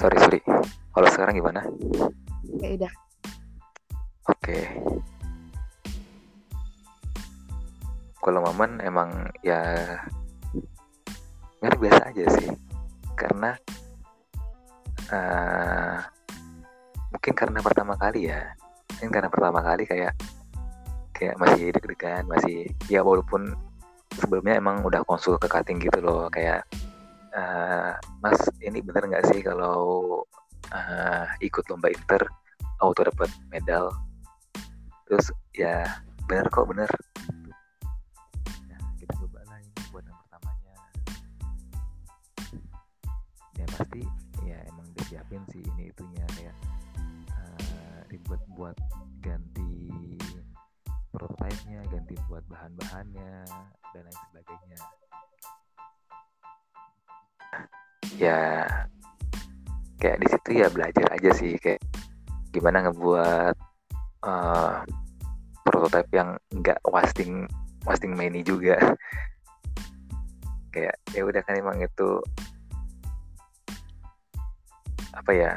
[0.05, 0.41] Sorry, sorry.
[0.93, 1.65] Kalau sekarang gimana?
[2.61, 2.93] Ya udah.
[4.29, 4.69] Oke.
[8.21, 9.65] Kalau momen emang ya
[11.57, 12.53] nggak biasa aja sih.
[13.17, 13.57] Karena
[15.09, 15.97] uh,
[17.09, 18.53] mungkin karena pertama kali ya.
[18.93, 20.13] Mungkin karena pertama kali kayak
[21.17, 23.57] kayak masih deg-degan masih ya walaupun
[24.21, 26.61] sebelumnya emang udah konsul ke cutting gitu loh kayak
[27.35, 27.91] uh,
[28.23, 30.23] mas ini bener nggak sih kalau
[30.71, 32.23] uh, ikut lomba inter
[32.79, 33.91] auto dapat medal?
[35.05, 35.85] Terus ya
[36.25, 36.89] bener kok bener.
[38.71, 40.75] Nah kita coba lah ini buat yang pertamanya.
[43.59, 44.01] Ya pasti
[44.47, 46.55] ya emang disiapin sih ini itunya kayak
[47.35, 48.77] uh, ribet buat
[49.21, 50.17] ganti
[51.15, 53.47] prototipe-nya ganti buat bahan-bahannya
[53.95, 54.79] dan lain sebagainya
[58.15, 58.63] ya
[59.99, 61.81] kayak di situ ya belajar aja sih kayak
[62.55, 63.55] gimana ngebuat
[64.23, 64.83] uh,
[65.65, 67.49] prototipe yang enggak wasting
[67.83, 68.79] wasting many juga.
[70.71, 72.19] Kayak ya udah kan emang itu
[75.15, 75.51] apa ya?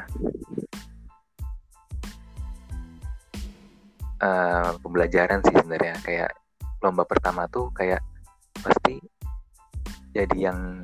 [4.19, 5.95] Uh, pembelajaran sih sebenarnya.
[6.03, 6.31] Kayak
[6.83, 8.03] lomba pertama tuh kayak
[8.59, 8.99] pasti
[10.11, 10.83] jadi yang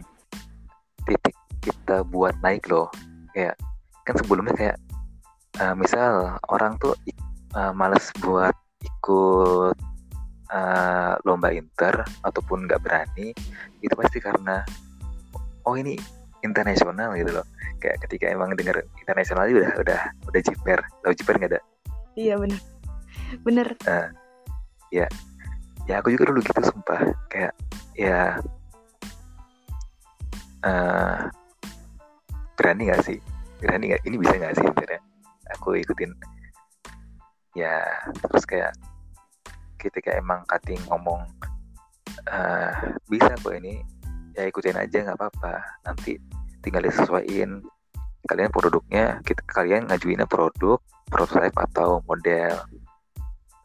[1.04, 2.94] titik kita buat naik loh.
[3.34, 3.58] Kayak
[4.06, 4.78] kan sebelumnya kayak
[5.58, 6.94] uh, misal orang tuh
[7.58, 8.54] uh, males buat
[8.86, 9.78] ikut
[10.54, 13.34] uh, lomba inter ataupun nggak berani
[13.82, 14.62] itu pasti karena
[15.66, 15.98] oh ini
[16.46, 17.46] internasional gitu loh.
[17.82, 20.80] Kayak ketika emang dengar internasional udah udah udah jiper.
[21.02, 21.62] Tahu jiper nggak ada
[22.16, 22.60] iya benar
[23.44, 23.68] bener.
[23.86, 24.10] Uh,
[24.90, 25.08] ya.
[25.86, 27.14] Ya aku juga dulu gitu sumpah.
[27.30, 27.54] Kayak
[27.94, 28.42] ya
[30.66, 31.30] uh,
[32.56, 33.20] berani gak sih?
[33.62, 35.02] Berani gak ini bisa gak sih sebenarnya?
[35.60, 36.12] Aku ikutin.
[37.56, 37.84] Ya
[38.20, 38.76] terus kayak
[39.80, 41.24] ketika emang cutting ngomong
[42.28, 42.74] uh,
[43.08, 43.80] bisa kok ini
[44.36, 45.64] ya ikutin aja nggak apa-apa.
[45.88, 46.20] Nanti
[46.60, 47.64] tinggal disesuaikan
[48.26, 52.58] kalian produknya kita kalian ngajuinnya produk prototype atau model.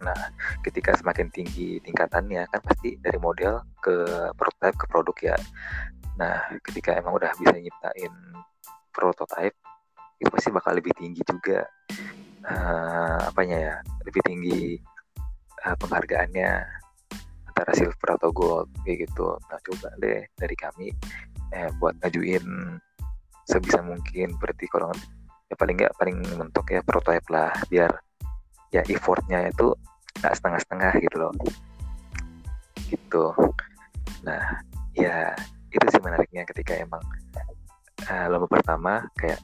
[0.01, 0.33] Nah,
[0.65, 4.05] ketika semakin tinggi tingkatannya kan pasti dari model ke
[4.37, 5.37] prototype ke produk ya.
[6.21, 8.13] Nah, ketika emang udah bisa nyiptain
[8.93, 9.57] prototype
[10.21, 11.65] itu pasti bakal lebih tinggi juga.
[12.41, 13.75] Uh, apanya ya,
[14.05, 14.81] lebih tinggi
[15.65, 16.65] uh, penghargaannya
[17.49, 19.37] antara silver atau gold kayak gitu.
[19.37, 20.89] Nah, coba deh dari kami
[21.53, 22.47] eh, buat ngajuin
[23.45, 24.95] sebisa mungkin berarti kalau
[25.51, 27.91] ya paling nggak paling mentok ya prototype lah biar
[28.71, 29.75] ya effortnya itu
[30.23, 31.33] nggak setengah-setengah gitu loh.
[32.89, 33.25] Gitu.
[34.25, 34.63] Nah
[34.95, 35.35] ya
[35.71, 37.03] itu sih menariknya ketika emang
[38.09, 39.41] uh, lomba pertama kayak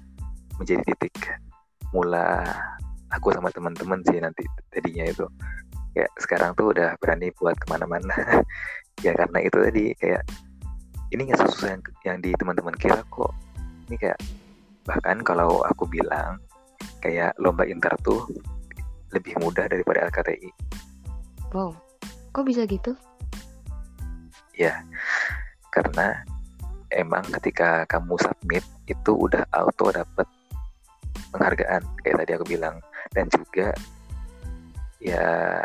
[0.57, 1.17] menjadi titik
[1.93, 2.47] mula
[3.13, 5.27] aku sama teman-teman sih nanti tadinya itu.
[5.97, 8.15] Kayak sekarang tuh udah berani buat ke mana-mana.
[9.05, 10.25] Ya karena itu tadi kayak
[11.13, 13.29] ini nggak susah yang, yang di teman-teman kira kok.
[13.93, 14.17] Ini kayak
[14.89, 16.41] bahkan kalau aku bilang
[17.03, 18.25] kayak lomba inter tuh
[19.15, 20.51] lebih mudah daripada LKTI
[21.55, 21.71] wow
[22.35, 22.93] kok bisa gitu?
[24.57, 24.85] Ya
[25.73, 26.25] karena
[26.97, 30.25] emang ketika kamu submit itu udah auto dapet
[31.31, 32.81] penghargaan kayak tadi aku bilang.
[33.13, 33.77] Dan juga
[34.99, 35.63] ya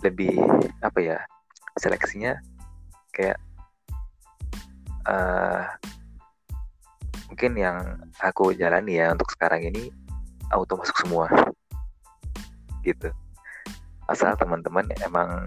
[0.00, 0.38] lebih
[0.80, 1.18] apa ya
[1.76, 2.38] seleksinya
[3.12, 3.36] kayak
[5.04, 5.66] uh,
[7.28, 7.78] mungkin yang
[8.22, 9.90] aku jalani ya untuk sekarang ini
[10.54, 11.26] auto masuk semua.
[12.86, 13.10] Gitu.
[14.10, 15.46] Asal teman-teman emang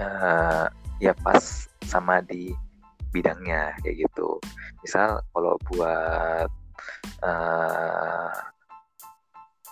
[0.00, 0.66] uh,
[1.02, 2.54] ya pas sama di
[3.14, 4.42] bidangnya kayak gitu.
[4.82, 6.50] Misal kalau buat
[7.22, 8.34] uh,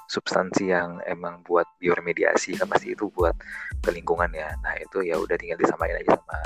[0.06, 3.34] substansi yang emang buat bioremediasi kan pasti itu buat
[3.82, 4.54] ke lingkungan ya.
[4.62, 6.38] Nah itu ya udah tinggal disamain aja sama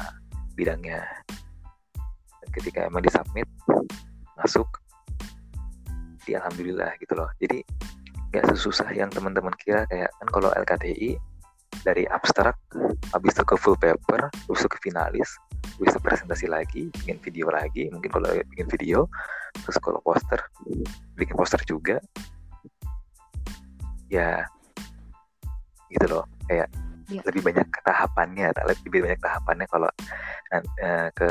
[0.56, 1.04] bidangnya.
[2.40, 3.44] Dan ketika emang disubmit
[4.40, 4.66] masuk
[6.24, 7.28] di alhamdulillah gitu loh.
[7.36, 7.60] Jadi
[8.32, 11.18] nggak sesusah yang teman-teman kira kayak kan kalau LKTI
[11.86, 12.58] dari abstrak
[13.14, 15.30] habis itu ke full paper habis itu ke finalis
[15.78, 19.06] habis itu presentasi lagi bikin video lagi mungkin kalau bikin video
[19.62, 20.40] terus kalau poster
[21.16, 21.96] bikin poster juga.
[24.06, 24.46] Ya
[25.86, 26.66] gitu loh kayak
[27.10, 27.22] ya.
[27.22, 29.90] lebih banyak tahapannya lebih banyak tahapannya kalau
[30.50, 31.30] uh, ke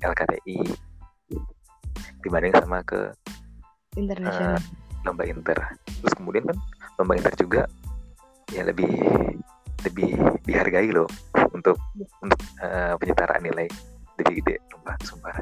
[0.00, 0.58] LKTI
[2.24, 3.12] dibanding sama ke
[3.96, 4.56] internasional.
[4.56, 4.60] uh,
[5.04, 5.58] lomba inter.
[6.00, 6.58] Terus kemudian kan
[7.00, 7.62] lomba inter juga
[8.52, 8.88] ya lebih
[9.82, 10.14] lebih
[10.46, 11.08] dihargai loh
[11.52, 12.06] untuk ya.
[12.22, 13.66] untuk uh, penyetaraan nilai
[14.22, 15.34] lebih gede sumpah sumpah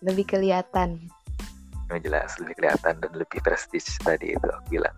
[0.00, 0.98] lebih kelihatan
[1.90, 4.96] yang jelas lebih kelihatan dan lebih prestis tadi itu aku bilang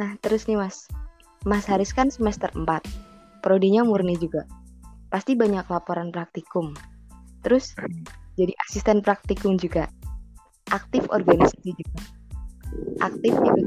[0.00, 0.88] Nah, terus nih Mas.
[1.46, 2.64] Mas Haris kan semester 4.
[3.38, 4.46] Prodinya murni juga.
[5.12, 6.72] Pasti banyak laporan praktikum.
[7.44, 7.76] Terus
[8.34, 9.86] jadi asisten praktikum juga.
[10.74, 12.00] Aktif organisasi juga.
[13.04, 13.66] Aktif ikut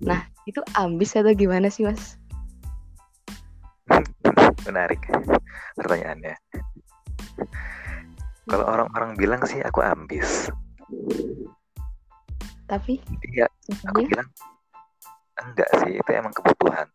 [0.00, 2.16] Nah, itu ambis atau gimana sih, Mas?
[4.66, 5.04] Menarik
[5.76, 6.36] pertanyaannya.
[8.50, 10.50] Kalau orang-orang bilang sih aku ambis.
[12.66, 12.98] Tapi?
[13.30, 13.46] Iya
[13.86, 14.28] aku bilang
[15.38, 16.88] enggak sih itu emang kebutuhan.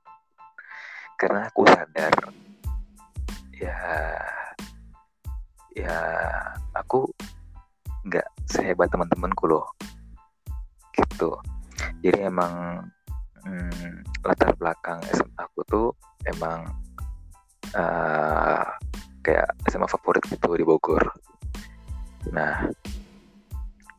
[1.15, 2.11] Karena aku sadar
[3.55, 3.79] ya
[5.75, 5.97] ya
[6.75, 7.07] aku
[8.03, 9.71] nggak sehebat teman-temanku loh.
[10.91, 11.31] Gitu.
[12.03, 12.83] Jadi emang
[13.45, 15.87] hmm, latar belakang SMA aku tuh
[16.25, 16.65] emang
[17.77, 18.65] uh,
[19.21, 21.05] kayak SMA favorit gitu di Bogor.
[22.33, 22.69] Nah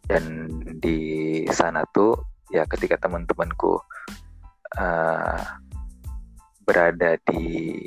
[0.06, 0.46] dan
[0.78, 2.14] di sana tuh
[2.54, 3.78] ya ketika teman-temanku
[4.78, 5.42] uh,
[6.66, 7.82] berada di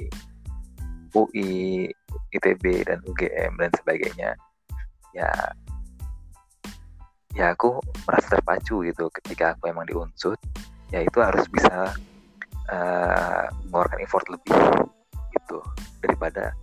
[1.16, 1.88] UI,
[2.36, 4.36] ITB dan UGM dan sebagainya
[5.16, 5.32] ya
[7.34, 10.38] ya aku merasa terpacu gitu ketika aku emang diunsut
[10.90, 11.94] ya itu harus bisa
[12.70, 14.58] uh, mengeluarkan effort lebih
[15.38, 15.62] gitu
[16.02, 16.54] daripada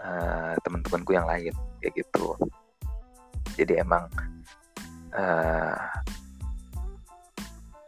[0.00, 2.36] uh, teman-temanku yang lain kayak gitu.
[3.56, 4.08] Jadi emang
[5.16, 5.76] uh,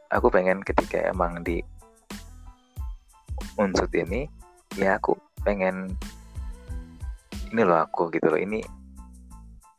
[0.09, 1.61] aku pengen ketika emang di
[3.61, 4.25] unsut ini
[4.79, 5.93] ya aku pengen
[7.53, 8.63] ini loh aku gitu loh ini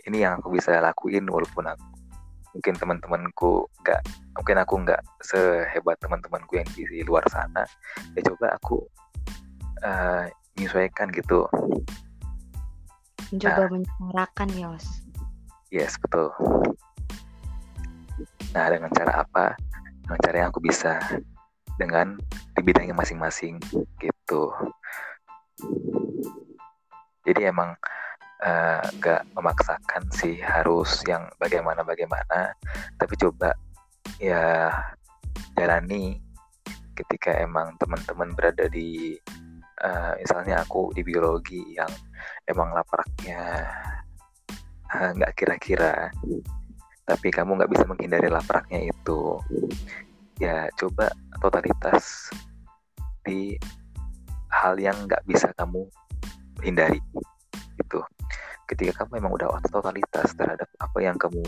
[0.06, 1.89] ini yang aku bisa lakuin walaupun aku
[2.60, 4.04] mungkin teman-temanku nggak
[4.36, 7.64] mungkin aku nggak sehebat teman-temanku yang di luar sana.
[8.20, 8.84] Ya coba aku
[9.88, 10.28] uh,
[10.60, 11.48] menyesuaikan gitu.
[13.32, 14.88] Mencoba nah, menyuarakan ya mas.
[15.72, 16.36] Yes betul.
[18.52, 19.56] Nah, dengan cara apa?
[20.04, 21.00] Dengan cara yang aku bisa.
[21.80, 22.20] Dengan
[22.60, 23.56] di bidangnya masing-masing
[24.04, 24.52] gitu.
[27.24, 28.09] Jadi emang eh,
[28.40, 32.56] nggak uh, memaksakan sih harus yang bagaimana-bagaimana,
[32.96, 33.52] tapi coba
[34.16, 34.72] ya
[35.60, 36.20] jalani
[36.96, 39.16] ketika emang teman-teman berada di
[39.84, 41.90] uh, misalnya aku di biologi yang
[42.48, 43.68] emang lapraknya
[44.92, 46.12] eh, nggak uh, kira-kira
[47.08, 49.40] tapi kamu nggak bisa menghindari lapraknya itu
[50.38, 51.10] ya coba
[51.40, 52.32] totalitas
[53.24, 53.56] di
[54.52, 55.88] hal yang nggak bisa kamu
[56.64, 57.00] hindari
[57.80, 58.00] itu
[58.70, 61.42] ketika kamu emang udah totalitas terhadap apa yang kamu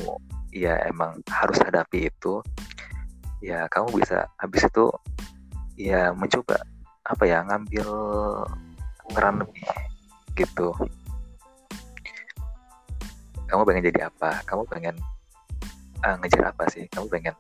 [0.49, 2.41] ya emang harus hadapi itu
[3.45, 4.89] ya kamu bisa habis itu
[5.78, 6.57] ya mencoba
[7.05, 7.88] apa ya ngambil
[9.13, 9.65] peran lebih
[10.38, 10.74] gitu.
[13.49, 14.39] Kamu pengen jadi apa?
[14.47, 14.95] Kamu pengen
[16.07, 16.88] uh, ngejar apa sih?
[16.88, 17.36] Kamu pengen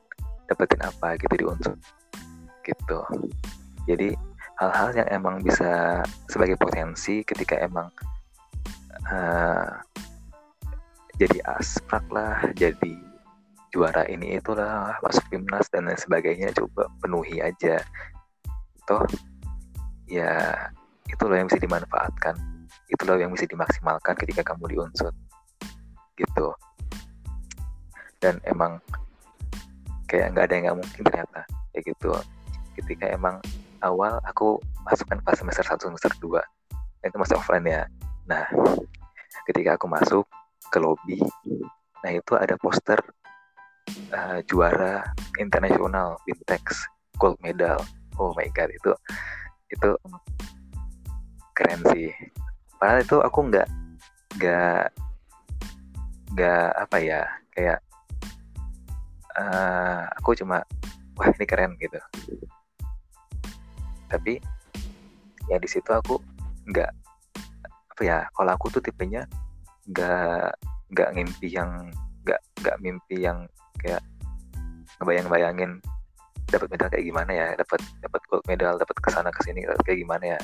[0.51, 1.77] dapetin apa gitu di unsur
[2.67, 2.99] gitu.
[3.87, 4.11] Jadi
[4.59, 7.87] hal-hal yang emang bisa sebagai potensi ketika emang
[9.07, 9.71] uh,
[11.17, 12.97] jadi asprak lah jadi
[13.71, 17.79] juara ini itulah masuk timnas dan lain sebagainya coba penuhi aja.
[18.83, 19.07] Toh
[20.11, 20.51] ya
[21.07, 22.35] itulah yang bisa dimanfaatkan.
[22.91, 25.13] Itulah yang bisa dimaksimalkan ketika kamu di unsur
[26.19, 26.51] gitu.
[28.19, 28.83] Dan emang
[30.11, 31.41] kayak nggak ada yang nggak mungkin ternyata
[31.71, 32.11] kayak gitu.
[32.75, 33.39] Ketika emang
[33.81, 37.81] awal aku masukkan pas semester 1 semester 2 itu masih offline ya
[38.27, 38.45] nah
[39.49, 40.25] ketika aku masuk
[40.71, 41.17] ke lobby
[42.01, 42.97] nah itu ada poster
[44.13, 45.05] uh, juara
[45.39, 46.87] internasional Bintex
[47.21, 47.77] gold medal.
[48.17, 48.91] Oh my god itu
[49.71, 49.89] itu
[51.53, 52.09] keren sih.
[52.81, 53.67] Padahal itu aku nggak
[54.41, 54.85] nggak
[56.33, 57.21] nggak apa ya
[57.53, 57.79] kayak
[59.37, 60.65] uh, aku cuma
[61.13, 61.99] wah ini keren gitu.
[64.09, 64.41] Tapi
[65.47, 66.19] ya di situ aku
[66.67, 66.89] nggak
[68.01, 69.29] apa ya kalau aku tuh tipenya
[69.93, 70.57] nggak
[70.89, 71.85] nggak ngimpi yang
[72.25, 73.45] nggak nggak mimpi yang
[73.77, 74.01] kayak
[74.97, 75.77] ngebayang-bayangin
[76.49, 80.01] dapat medal kayak gimana ya dapat dapat gold medal dapat ke sana ke sini kayak
[80.01, 80.39] gimana ya.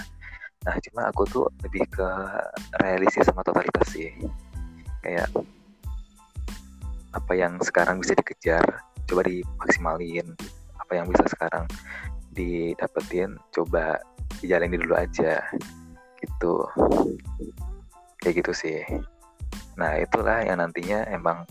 [0.69, 2.05] Nah cuma aku tuh lebih ke
[2.77, 4.13] realistis sama totalitas sih.
[5.01, 5.33] Kayak
[7.17, 10.29] apa yang sekarang bisa dikejar coba dimaksimalin.
[10.77, 11.65] Apa yang bisa sekarang
[12.37, 13.97] didapetin coba
[14.45, 15.41] dijalanin dulu aja
[16.19, 16.65] gitu.
[18.21, 18.79] Kayak gitu sih.
[19.77, 21.45] Nah itulah yang nantinya emang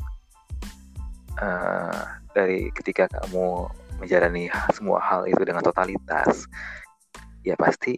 [1.38, 2.02] uh,
[2.34, 3.70] dari ketika kamu
[4.02, 6.44] menjalani semua hal itu dengan totalitas
[7.46, 7.96] ya pasti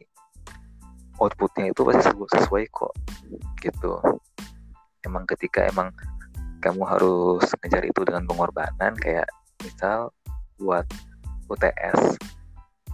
[1.18, 2.94] outputnya itu pasti sesuai kok.
[3.58, 3.92] Gitu.
[5.02, 5.90] Emang ketika emang
[6.58, 9.26] kamu harus ngejar itu dengan pengorbanan kayak
[9.62, 10.10] misal
[10.58, 10.84] buat
[11.48, 12.18] UTS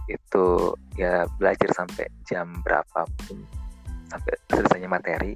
[0.05, 0.45] itu
[0.95, 3.41] ya belajar sampai jam berapapun
[4.09, 5.33] sampai selesainya materi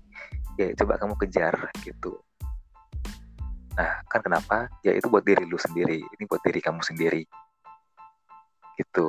[0.59, 2.19] ya coba kamu kejar gitu.
[3.79, 4.67] Nah kan kenapa?
[4.83, 7.23] Ya itu buat diri lu sendiri ini buat diri kamu sendiri.
[8.75, 9.07] Gitu.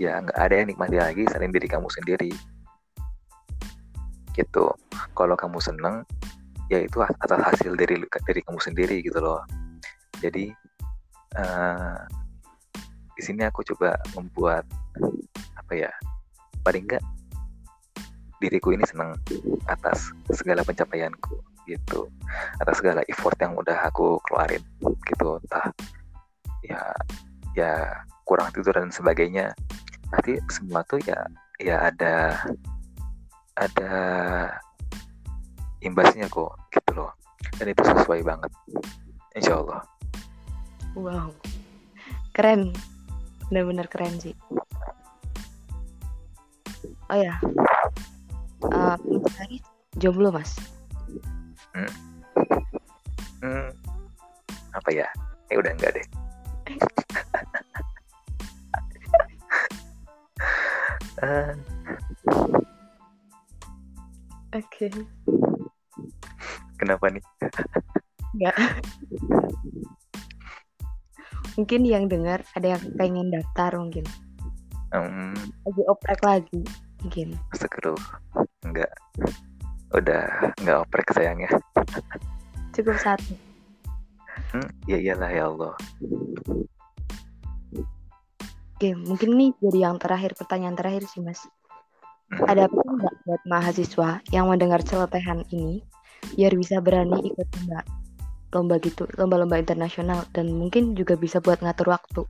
[0.00, 2.32] Ya nggak ada yang nikmati lagi selain diri kamu sendiri.
[4.32, 4.64] Gitu.
[5.12, 6.08] Kalau kamu seneng
[6.72, 9.44] ya itu atas hasil dari dari kamu sendiri gitu loh.
[10.24, 10.48] Jadi
[11.36, 12.00] uh,
[13.12, 14.64] di sini aku coba membuat
[15.60, 15.92] apa ya
[16.64, 17.04] paling enggak
[18.42, 19.14] diriku ini senang
[19.70, 21.38] atas segala pencapaianku
[21.70, 22.10] gitu.
[22.58, 24.62] Atas segala effort yang udah aku keluarin
[25.06, 25.38] gitu.
[25.38, 25.70] Entah
[26.66, 26.82] ya
[27.54, 29.54] ya kurang tidur dan sebagainya.
[30.10, 31.22] Nanti semua tuh ya
[31.62, 32.42] ya ada
[33.54, 33.94] ada
[35.78, 37.14] imbasnya kok gitu loh.
[37.54, 38.50] Dan itu sesuai banget
[39.38, 39.86] insya Allah
[40.96, 41.28] wow.
[42.32, 42.72] Keren.
[43.52, 44.32] Benar-benar keren sih.
[47.12, 47.36] Oh ya
[48.70, 49.62] uh, mas
[49.98, 50.54] jomblo mas
[51.74, 51.92] hmm.
[53.42, 53.68] Hmm.
[54.76, 55.06] apa ya
[55.50, 56.06] eh udah enggak deh
[61.22, 61.52] uh.
[64.52, 64.84] Oke.
[64.84, 64.92] Okay.
[66.76, 67.24] Kenapa nih?
[68.36, 68.56] Enggak.
[71.56, 74.04] mungkin yang dengar ada yang pengen daftar mungkin.
[74.92, 75.32] Um,
[75.64, 76.60] lagi oprek lagi
[77.00, 77.32] mungkin.
[77.56, 78.20] Astagfirullah.
[78.62, 78.90] Enggak.
[79.92, 81.50] Udah enggak oprek sayangnya.
[82.72, 83.34] Cukup satu.
[84.52, 85.74] Hmm, ya iyalah ya Allah.
[88.76, 91.44] Oke, mungkin nih jadi yang terakhir pertanyaan terakhir sih Mas.
[92.32, 92.48] Hmm.
[92.48, 95.84] Ada apa nggak buat mahasiswa yang mendengar celotehan ini
[96.38, 97.80] biar bisa berani ikut lomba
[98.52, 102.22] lomba gitu lomba-lomba internasional dan mungkin juga bisa buat ngatur waktu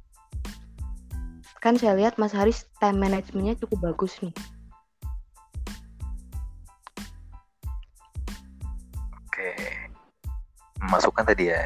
[1.62, 4.35] kan saya lihat Mas Haris time managementnya cukup bagus nih
[9.43, 11.62] oke masukkan tadi ya?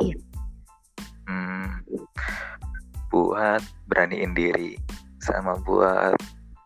[0.00, 0.16] Iya.
[1.28, 1.84] Hmm,
[3.12, 4.80] buat beraniin diri
[5.20, 6.16] sama buat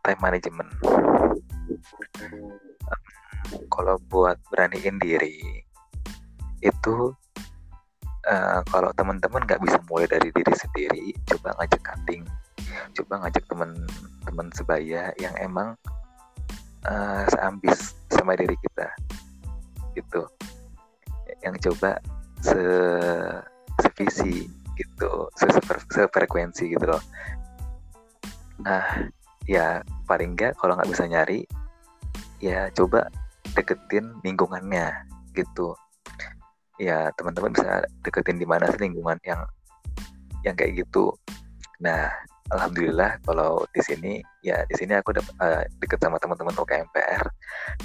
[0.06, 0.70] time management.
[3.70, 5.42] Kalau buat beraniin diri
[6.62, 7.10] itu
[8.30, 12.24] uh, kalau teman-teman nggak bisa mulai dari diri sendiri coba ngajak cutting
[12.96, 15.76] coba ngajak teman-teman sebaya yang emang
[16.88, 17.92] uh, seambis
[18.24, 18.88] sama diri kita.
[19.92, 20.22] Gitu.
[21.44, 22.00] Yang coba
[22.40, 22.60] se
[23.84, 25.46] sevisi gitu se
[25.92, 27.02] sefrekuensi gitu loh.
[28.64, 29.12] Nah
[29.44, 31.44] ya paling enggak kalau nggak bisa nyari
[32.40, 33.12] ya coba
[33.52, 35.04] deketin lingkungannya
[35.36, 35.76] gitu.
[36.80, 39.44] Ya teman-teman bisa deketin di mana sih lingkungan yang
[40.42, 41.14] yang kayak gitu.
[41.78, 42.10] Nah
[42.52, 44.12] alhamdulillah kalau di sini
[44.44, 47.24] ya di sini aku uh, deket sama teman-teman UKMPR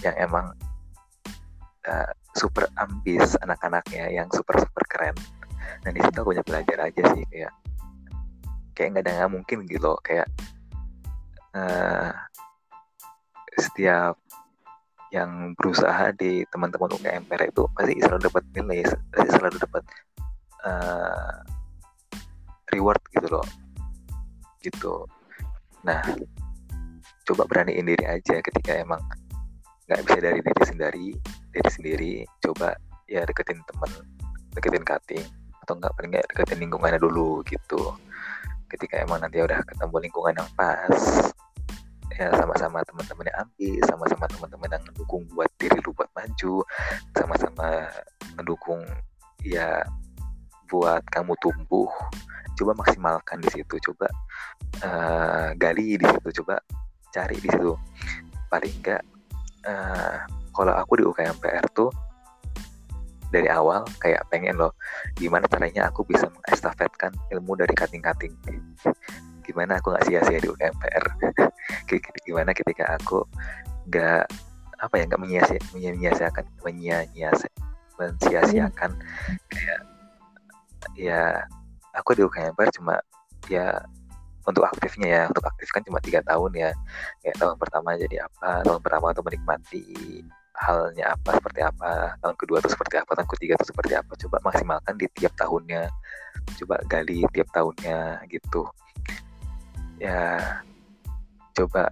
[0.04, 0.52] yang emang
[1.88, 5.16] uh, super ambis anak-anaknya yang super super keren.
[5.86, 7.54] Dan di situ aku banyak belajar aja sih kayak
[8.76, 10.28] kayak nggak ada nggak mungkin gitu loh kayak
[11.56, 12.12] uh,
[13.56, 14.16] setiap
[15.10, 18.80] yang berusaha di teman-teman UKMPR itu pasti selalu dapat nilai
[19.10, 19.84] pasti selalu dapat
[20.64, 21.36] uh,
[22.70, 23.46] reward gitu loh
[24.64, 25.08] gitu.
[25.84, 26.04] Nah
[27.26, 29.00] coba beraniin diri aja ketika emang
[29.90, 31.08] nggak bisa dari diri sendiri
[31.50, 32.78] diri sendiri coba
[33.10, 33.92] ya deketin temen
[34.54, 35.26] deketin cutting
[35.66, 37.94] atau enggak paling nggak deketin lingkungannya dulu gitu.
[38.70, 41.34] Ketika emang nanti udah ketemu lingkungan yang pas
[42.20, 46.54] ya sama-sama teman-teman yang ambil sama-sama teman-teman yang mendukung buat diri lu buat maju
[47.16, 47.88] sama-sama
[48.36, 48.84] mendukung
[49.40, 49.86] ya
[50.70, 51.90] buat kamu tumbuh
[52.54, 54.08] coba maksimalkan di situ coba
[54.84, 56.62] uh, gali di situ coba
[57.10, 57.74] cari di situ.
[58.50, 59.04] Paling enggak
[59.66, 60.16] uh,
[60.54, 61.90] kalau aku di UKM PR tuh
[63.30, 64.74] dari awal kayak pengen loh
[65.14, 68.34] gimana caranya aku bisa mengestafetkan ilmu dari kating-kating.
[69.46, 71.06] Gimana aku nggak sia-sia di UKM PR
[72.28, 73.26] gimana ketika aku
[73.90, 74.30] nggak
[74.80, 77.52] apa ya nggak menyia-nyiakan menyia-nyiakan
[78.00, 78.92] menyia-nyiakan
[79.52, 79.79] kayak
[81.00, 81.48] ya
[81.96, 83.00] aku di UKMPR cuma
[83.48, 83.80] ya
[84.44, 86.72] untuk aktifnya ya untuk aktif kan cuma tiga tahun ya.
[87.24, 89.84] Kayak tahun pertama jadi apa tahun pertama itu menikmati
[90.60, 94.12] halnya apa seperti apa tahun kedua itu seperti apa tahun ketiga itu seperti apa.
[94.20, 95.88] Coba maksimalkan di tiap tahunnya
[96.60, 98.68] coba gali tiap tahunnya gitu.
[100.02, 100.40] Ya
[101.56, 101.92] coba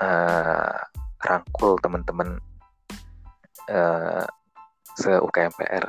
[0.00, 0.76] uh,
[1.24, 2.40] rangkul teman-teman
[3.70, 4.24] uh,
[4.98, 5.84] se UKMPR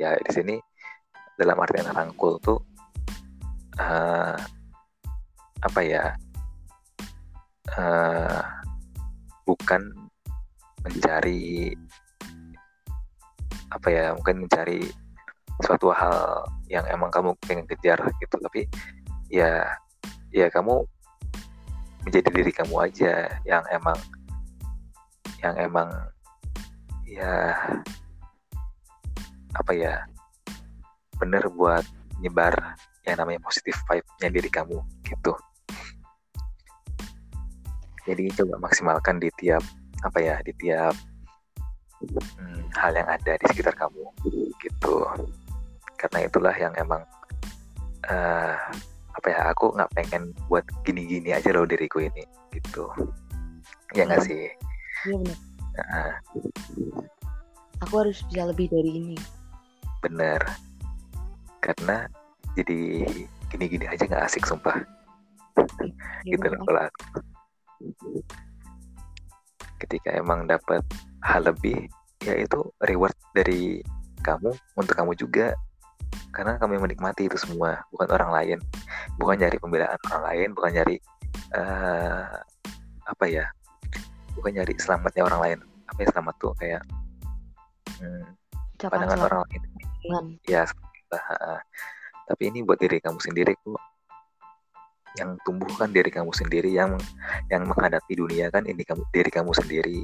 [0.00, 0.56] ya di sini
[1.34, 2.60] dalam artian rangkul tuh
[3.78, 4.38] uh,
[5.64, 6.14] apa ya
[7.74, 8.42] uh,
[9.48, 9.82] bukan
[10.84, 11.72] mencari
[13.72, 14.86] apa ya mungkin mencari
[15.62, 18.36] suatu hal yang emang kamu pengen kejar gitu.
[18.38, 18.66] Tapi
[19.30, 19.66] ya
[20.30, 20.84] ya kamu
[22.04, 23.96] menjadi diri kamu aja yang emang
[25.40, 25.88] yang emang
[27.08, 27.56] ya
[29.54, 30.04] apa ya
[31.20, 31.84] bener buat
[32.22, 32.54] nyebar
[33.04, 35.32] yang namanya positif vibe-nya diri kamu gitu.
[38.04, 39.64] Jadi coba maksimalkan di tiap
[40.04, 40.92] apa ya di tiap
[42.04, 44.04] hmm, hal yang ada di sekitar kamu
[44.60, 45.08] gitu.
[45.96, 47.00] Karena itulah yang emang
[48.08, 48.56] uh,
[49.14, 52.88] apa ya aku nggak pengen buat gini-gini aja loh diriku ini gitu.
[53.96, 54.28] Ya nggak iya.
[54.28, 54.44] sih?
[55.08, 55.38] Iya benar
[55.78, 56.14] uh,
[57.82, 59.16] aku harus bisa lebih dari ini.
[60.02, 60.40] Bener
[61.64, 62.04] karena
[62.52, 63.08] jadi
[63.48, 64.84] gini-gini aja nggak asik sumpah.
[66.28, 67.02] Ya, gitu loh kalau aku
[69.80, 70.84] ketika emang dapat
[71.24, 71.88] hal lebih
[72.24, 73.80] ya itu reward dari
[74.20, 75.56] kamu untuk kamu juga.
[76.34, 78.58] Karena kami menikmati itu semua bukan orang lain.
[79.16, 80.96] Bukan nyari pembelaan orang lain bukan nyari
[81.56, 82.34] uh,
[83.04, 83.44] apa ya
[84.36, 85.58] bukan nyari selamatnya orang lain.
[85.88, 86.82] Apa ya selamat tuh kayak
[87.98, 88.24] hmm,
[88.84, 89.62] pandangan orang lain.
[90.44, 90.68] Ya
[91.18, 91.60] uh,
[92.24, 93.80] tapi ini buat diri kamu sendiri kok
[95.14, 96.98] yang tumbuhkan diri kamu sendiri yang
[97.46, 100.02] yang menghadapi dunia kan ini kamu diri kamu sendiri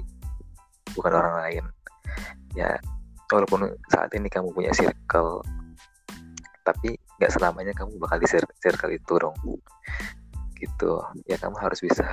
[0.94, 1.64] bukan orang lain.
[2.54, 2.78] Ya
[3.30, 5.42] walaupun saat ini kamu punya circle
[6.62, 8.28] tapi nggak selamanya kamu bakal di
[8.62, 9.36] circle itu dong.
[10.54, 10.92] Gitu.
[11.26, 12.06] Ya kamu harus bisa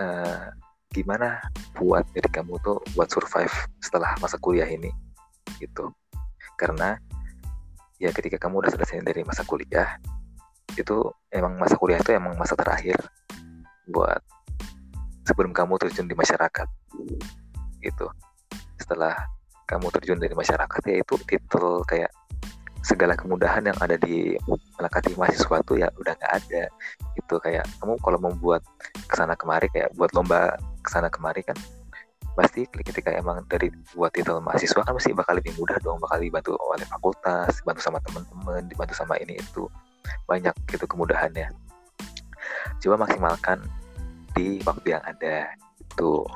[0.00, 0.48] uh,
[0.96, 1.44] gimana
[1.76, 3.52] buat diri kamu tuh buat survive
[3.84, 4.88] setelah masa kuliah ini?
[5.60, 5.92] Gitu.
[6.56, 6.96] Karena
[8.04, 9.96] ya ketika kamu udah selesai dari masa kuliah
[10.76, 13.00] itu emang masa kuliah itu emang masa terakhir
[13.88, 14.20] buat
[15.24, 16.68] sebelum kamu terjun di masyarakat
[17.80, 18.06] gitu.
[18.76, 19.16] Setelah
[19.64, 22.12] kamu terjun dari masyarakat ya itu titel kayak
[22.84, 24.36] segala kemudahan yang ada di
[24.76, 26.68] melekati mahasiswa itu ya udah nggak ada
[27.16, 28.60] itu kayak kamu kalau membuat
[29.08, 31.56] ke sana kemari kayak buat lomba ke sana kemari kan
[32.34, 36.58] pasti ketika emang dari buat titel mahasiswa kan pasti bakal lebih mudah dong bakal dibantu
[36.58, 39.70] oleh fakultas dibantu sama teman-teman dibantu sama ini itu.
[40.26, 41.48] Banyak gitu kemudahannya.
[42.82, 43.62] Coba maksimalkan
[44.34, 46.26] di waktu yang ada itu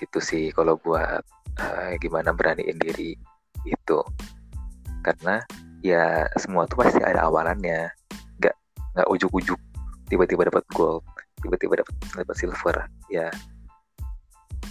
[0.00, 1.20] gitu sih kalau buat
[1.60, 3.12] uh, gimana beraniin diri
[3.68, 3.98] itu
[5.04, 5.44] karena
[5.84, 7.92] ya semua tuh pasti ada awalannya.
[8.40, 9.60] Nggak ujuk-ujuk
[10.10, 11.06] tiba-tiba dapat gold
[11.42, 12.76] tiba-tiba dapat dapat silver.
[13.08, 13.28] Ya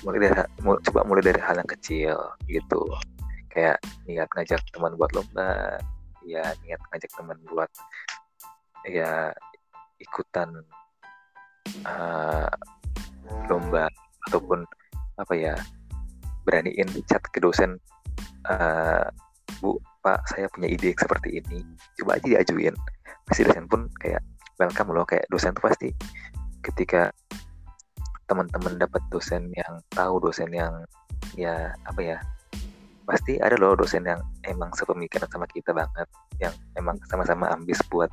[0.06, 2.18] mulai dari coba mulai dari hal yang kecil
[2.48, 2.82] gitu.
[3.50, 5.78] Kayak niat ngajak teman buat lomba
[6.24, 7.70] ya niat ngajak teman buat
[8.86, 9.34] ya
[10.00, 10.64] ikutan
[11.84, 12.50] uh,
[13.50, 13.90] lomba
[14.30, 14.64] ataupun
[15.20, 15.54] apa ya
[16.48, 17.76] beraniin chat ke dosen
[18.48, 19.04] uh,
[19.60, 21.66] bu pak saya punya ide seperti ini
[22.00, 22.76] coba aja diajuin.
[23.28, 24.24] Pasti dosen pun kayak
[24.60, 25.90] welcome loh kayak dosen tuh pasti
[26.64, 27.12] ketika
[28.30, 30.86] teman-teman dapat dosen yang tahu dosen yang
[31.34, 32.18] ya apa ya
[33.10, 36.06] pasti ada loh dosen yang emang sepemikiran sama kita banget
[36.38, 38.10] yang emang sama-sama ambis buat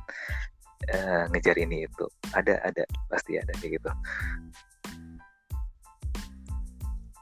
[0.89, 2.05] uh, ngejar ini itu.
[2.33, 3.91] Ada ada pasti ada kayak gitu.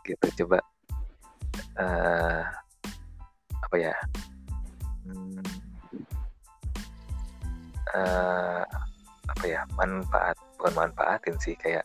[0.07, 0.63] Gitu coba
[1.75, 2.43] uh,
[3.65, 3.95] apa ya
[5.03, 5.43] hmm,
[7.91, 8.63] uh,
[9.25, 11.83] apa ya manfaat bukan manfaatin sih kayak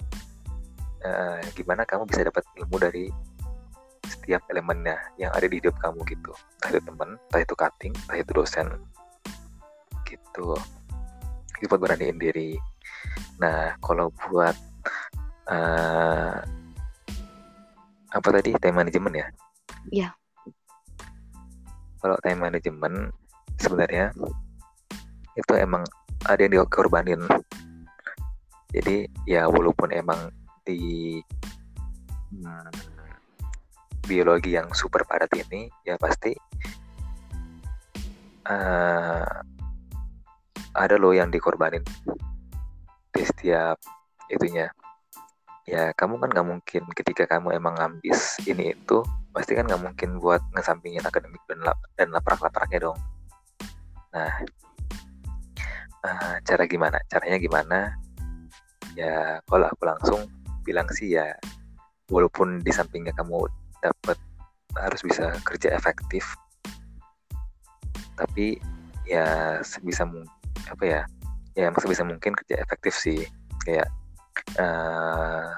[1.05, 3.07] uh, gimana kamu bisa dapat ilmu dari
[4.07, 6.35] setiap elemennya yang ada di hidup kamu gitu.
[6.59, 8.66] Entah itu teman entah itu cutting entah itu dosen
[10.07, 10.59] gitu.
[11.61, 12.59] Itu buat beraniin diri.
[13.39, 14.57] Nah kalau buat
[15.47, 16.37] uh,
[18.11, 19.27] apa tadi time management ya?
[19.91, 20.09] Iya.
[22.01, 23.14] Kalau time management
[23.61, 24.11] sebenarnya
[25.39, 25.85] itu emang
[26.27, 27.23] ada yang dikorbanin
[28.71, 30.31] jadi ya walaupun emang
[30.62, 31.18] di
[32.31, 32.71] hmm,
[34.07, 36.31] biologi yang super padat ini ya pasti
[38.47, 39.27] uh,
[40.71, 41.83] ada loh yang dikorbanin
[43.11, 43.77] di setiap
[44.31, 44.71] itunya.
[45.66, 50.18] Ya kamu kan nggak mungkin ketika kamu emang ngambis ini itu pasti kan nggak mungkin
[50.18, 52.99] buat ngesampingin akademik dan lap, dan laprak-lapraknya dong.
[54.14, 54.35] Nah
[56.07, 56.99] uh, cara gimana?
[57.07, 57.79] Caranya gimana
[58.99, 60.20] ya kalau aku langsung
[60.66, 61.34] bilang sih ya
[62.11, 63.47] walaupun di sampingnya kamu
[63.80, 64.18] dapat
[64.78, 66.22] harus bisa kerja efektif
[68.20, 68.61] tapi
[69.09, 70.28] ya sebisa mungkin
[70.68, 71.03] apa ya
[71.57, 73.24] ya sebisa mungkin kerja efektif sih.
[73.64, 73.88] Kayak
[74.61, 75.49] uh,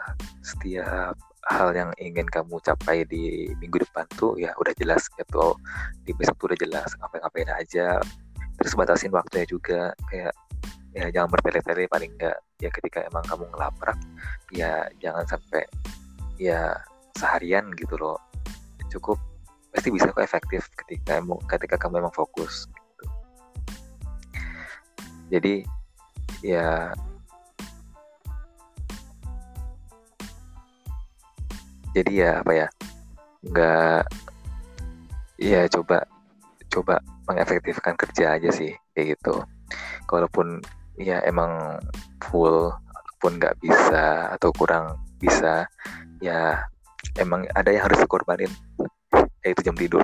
[0.43, 1.14] setiap
[1.51, 5.59] hal yang ingin kamu capai di minggu depan tuh ya udah jelas gitu.
[6.07, 7.99] Di besok tuh udah jelas apa ngapain aja
[8.57, 9.91] terus batasin waktunya juga.
[10.07, 10.33] Kayak
[10.93, 13.99] ya jangan bertele-tele paling enggak ya ketika emang kamu ngelaprak
[14.53, 15.64] ya jangan sampai
[16.36, 16.76] ya
[17.16, 18.20] seharian gitu loh
[18.93, 19.16] cukup
[19.72, 23.05] pasti bisa kok efektif ketika kamu ketika kamu emang fokus gitu.
[25.32, 25.55] jadi
[26.45, 26.93] ya
[31.97, 32.68] jadi ya apa ya
[33.49, 34.03] nggak
[35.40, 36.05] ya coba
[36.68, 36.95] coba
[37.28, 39.40] mengefektifkan kerja aja sih kayak gitu
[40.05, 40.61] kalaupun
[40.99, 41.80] ya emang
[42.20, 42.72] full
[43.22, 45.66] pun nggak bisa atau kurang bisa.
[46.18, 46.66] Ya
[47.18, 48.51] emang ada yang harus dikorbanin.
[49.43, 50.03] Yaitu jam tidur.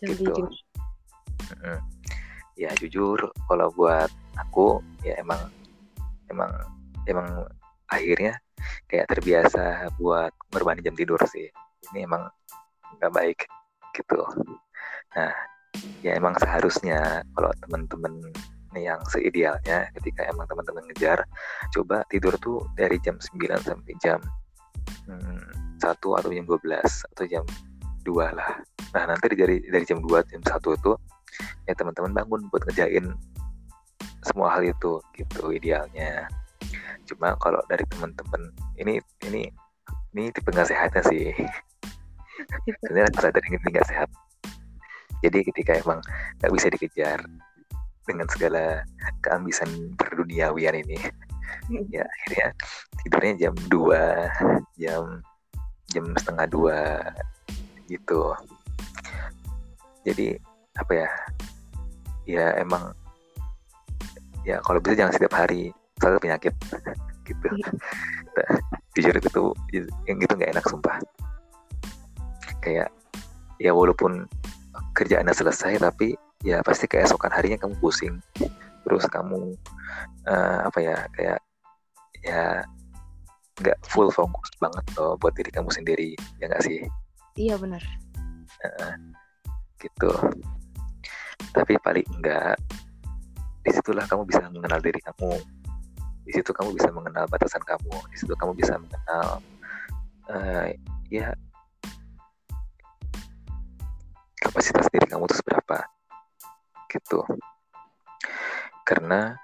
[0.00, 0.32] Jam gitu.
[0.32, 0.48] tidur.
[1.44, 1.78] Mm-mm.
[2.54, 3.18] ya jujur
[3.50, 4.06] kalau buat
[4.38, 5.50] aku ya emang
[6.30, 6.54] emang
[7.04, 7.26] emang
[7.90, 8.38] akhirnya
[8.86, 11.50] kayak terbiasa buat berbanding jam tidur sih.
[11.92, 12.30] Ini emang
[12.96, 13.38] nggak baik
[13.92, 14.22] gitu.
[15.18, 15.34] Nah
[16.00, 17.50] ya emang seharusnya kalau
[18.74, 21.22] teman-teman yang seidealnya ketika emang teman-teman ngejar
[21.70, 24.18] coba tidur tuh dari jam 9 sampai jam
[25.06, 26.82] hmm, 1 atau jam 12
[27.14, 27.44] atau jam
[28.02, 28.52] 2 lah.
[28.94, 30.92] Nah nanti dari dari jam 2 jam 1 itu
[31.70, 33.14] ya teman-teman bangun buat ngejain
[34.26, 36.26] semua hal itu gitu idealnya.
[37.06, 38.50] Cuma kalau dari teman-teman
[38.82, 38.98] ini
[39.30, 39.46] ini
[40.18, 41.30] ini tipe nggak sehatnya sih.
[42.82, 44.10] Sebenarnya sadar ini nggak sehat.
[45.22, 46.02] Jadi ketika emang
[46.42, 47.22] nggak bisa dikejar
[48.04, 48.84] dengan segala
[49.24, 50.98] keambisan berduniawian ini.
[51.64, 51.86] Hmm.
[51.88, 52.48] ya akhirnya
[53.00, 55.22] tidurnya jam 2 jam
[55.94, 56.78] jam setengah dua
[57.86, 58.34] gitu.
[60.02, 60.34] Jadi
[60.74, 61.08] apa ya
[62.26, 62.90] ya emang
[64.42, 65.70] ya kalau bisa jangan setiap hari
[66.02, 66.54] soalnya penyakit
[67.28, 67.48] gitu.
[68.34, 68.50] Nah,
[68.98, 69.50] jujur itu tuh
[70.10, 70.98] yang gitu nggak enak sumpah.
[72.58, 72.90] Kayak
[73.62, 74.26] ya walaupun
[74.98, 78.20] kerjaannya selesai tapi ya pasti keesokan harinya kamu pusing.
[78.84, 79.56] Terus kamu
[80.28, 81.40] uh, apa ya kayak
[82.20, 82.62] ya
[83.64, 86.84] nggak full fokus banget loh buat diri kamu sendiri ya nggak sih?
[87.40, 87.80] Iya benar.
[88.60, 88.92] Uh,
[89.80, 90.12] gitu.
[91.56, 92.60] Tapi paling enggak
[93.64, 95.40] di situlah kamu bisa mengenal diri kamu.
[96.28, 97.96] Di situ kamu bisa mengenal batasan kamu.
[98.12, 99.40] Di situ kamu bisa mengenal
[100.28, 100.68] uh,
[101.08, 101.32] ya
[104.44, 105.93] kapasitas diri kamu itu seberapa
[106.94, 107.26] gitu
[108.86, 109.34] karena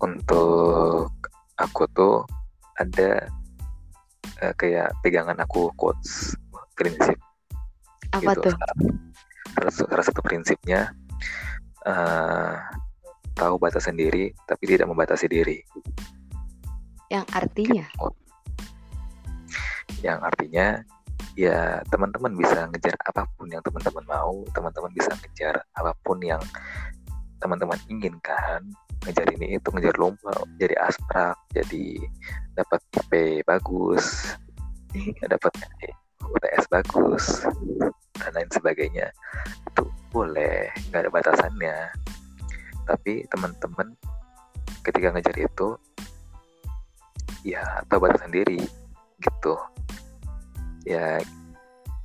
[0.00, 1.12] untuk
[1.60, 2.24] aku tuh
[2.80, 3.28] ada
[4.40, 6.36] uh, kayak pegangan aku quotes
[6.72, 7.16] prinsip
[8.10, 8.50] Apa gitu.
[8.50, 8.54] tuh?
[9.54, 10.90] Salah, salah satu prinsipnya
[11.84, 12.56] uh,
[13.36, 15.60] tahu batas sendiri tapi tidak membatasi diri.
[17.12, 17.86] Yang artinya?
[17.86, 18.08] Gitu.
[20.00, 20.66] Yang artinya
[21.40, 26.42] ya teman-teman bisa ngejar apa pun yang teman-teman mau, teman-teman bisa ngejar apa pun yang
[27.40, 28.60] teman-teman inginkan,
[29.08, 31.96] ngejar ini itu ngejar lomba, jadi asprak, jadi
[32.52, 33.12] dapat IP
[33.48, 34.36] bagus,
[35.32, 35.52] dapat
[36.20, 37.24] UTS bagus
[38.20, 39.08] dan lain sebagainya.
[39.72, 41.76] Itu boleh nggak ada batasannya.
[42.84, 43.96] Tapi teman-teman
[44.84, 45.68] ketika ngejar itu
[47.48, 48.60] ya tahu batas sendiri
[49.24, 49.56] gitu
[50.84, 51.20] ya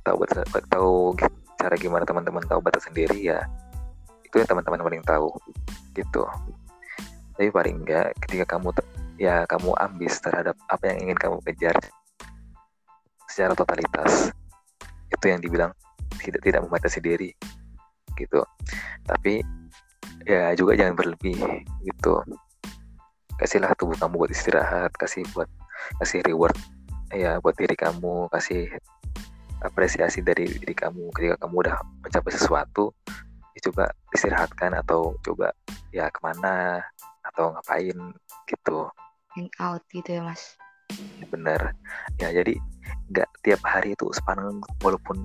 [0.06, 0.22] tahu
[0.70, 1.16] tahu
[1.56, 3.42] cara gimana teman-teman tahu batas sendiri ya
[4.22, 5.30] itu yang teman-teman paling tahu
[5.96, 6.22] gitu.
[7.36, 8.70] Tapi paling enggak ketika kamu
[9.16, 11.76] ya kamu ambis terhadap apa yang ingin kamu kejar
[13.26, 14.30] secara totalitas
[15.08, 15.72] itu yang dibilang
[16.20, 17.30] tidak tidak membatasi diri
[18.18, 18.44] gitu.
[19.08, 19.40] Tapi
[20.28, 21.38] ya juga jangan berlebih
[21.86, 22.14] gitu.
[23.36, 25.48] Kasihlah tubuh kamu buat istirahat kasih buat
[26.00, 26.56] kasih reward
[27.16, 28.68] ya buat diri kamu kasih
[29.64, 31.08] apresiasi dari diri kamu.
[31.16, 32.92] Ketika kamu udah mencapai sesuatu
[33.56, 35.56] ya coba istirahatkan atau coba
[35.88, 36.84] ya ke mana
[37.24, 37.96] atau ngapain
[38.44, 38.92] gitu.
[39.32, 40.60] Hang out gitu ya mas.
[40.92, 41.60] Ya, bener.
[42.20, 42.60] Ya jadi
[43.10, 45.24] nggak tiap hari itu sepaneng walaupun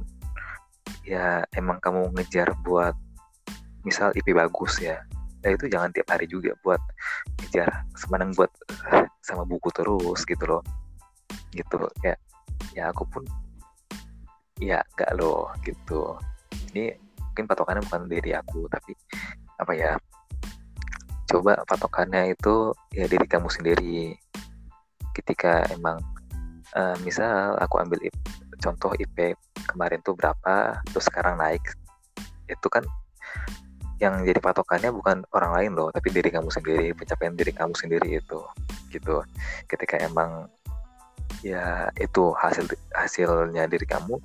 [1.04, 2.96] ya emang kamu ngejar buat
[3.82, 5.02] misal IP bagus ya
[5.42, 6.78] nah itu jangan tiap hari juga buat
[7.42, 7.66] ngejar
[7.98, 8.54] sepaneng buat
[9.26, 10.62] sama buku terus gitu loh
[11.52, 12.16] gitu ya
[12.76, 13.24] ya aku pun
[14.62, 16.16] ya enggak loh gitu.
[16.72, 18.94] Ini mungkin patokannya bukan dari aku tapi
[19.58, 19.92] apa ya
[21.32, 24.16] coba patokannya itu ya diri kamu sendiri.
[25.12, 26.00] Ketika emang
[26.78, 28.16] uh, misal aku ambil IP,
[28.62, 29.36] contoh IP
[29.68, 31.64] kemarin tuh berapa terus sekarang naik
[32.48, 32.84] itu kan
[34.02, 38.18] yang jadi patokannya bukan orang lain loh tapi diri kamu sendiri pencapaian diri kamu sendiri
[38.22, 38.40] itu
[38.92, 39.24] gitu.
[39.66, 40.52] Ketika emang
[41.42, 44.18] ya itu hasil hasilnya diri kamu.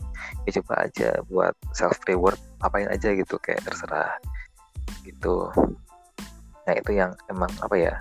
[0.44, 4.16] Ya coba aja buat self reward apain aja gitu kayak terserah
[5.04, 5.50] gitu.
[6.66, 7.94] Nah itu yang emang apa ya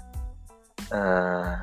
[0.92, 1.56] uh,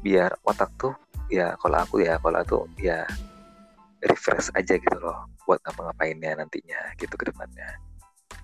[0.00, 0.92] biar otak tuh
[1.32, 3.04] ya kalau aku ya kalau aku ya
[4.04, 7.68] refresh aja gitu loh buat ngapa-ngapainnya nantinya gitu ke depannya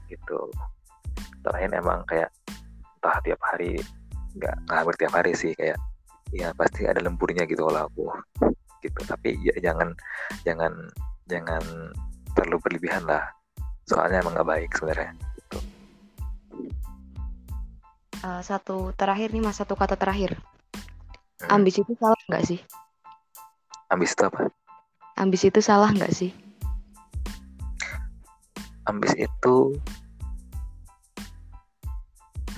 [0.09, 0.53] gitu.
[1.41, 2.29] Terakhir emang kayak
[3.01, 3.81] entah tiap hari
[4.37, 5.81] nggak nggak tiap hari sih kayak
[6.31, 8.05] ya pasti ada lemburnya gitu kalau aku
[8.81, 9.93] gitu tapi ya jangan
[10.47, 10.73] jangan
[11.27, 11.63] jangan
[12.33, 13.25] terlalu berlebihan lah
[13.85, 15.59] soalnya emang nggak baik sebenarnya gitu.
[18.23, 20.39] uh, satu terakhir nih mas satu kata terakhir
[21.41, 21.57] Hmm.
[21.57, 22.61] Ambis itu salah nggak sih?
[23.89, 24.53] Ambis itu apa?
[25.17, 26.31] Ambis itu salah nggak sih?
[28.85, 29.57] Ambis itu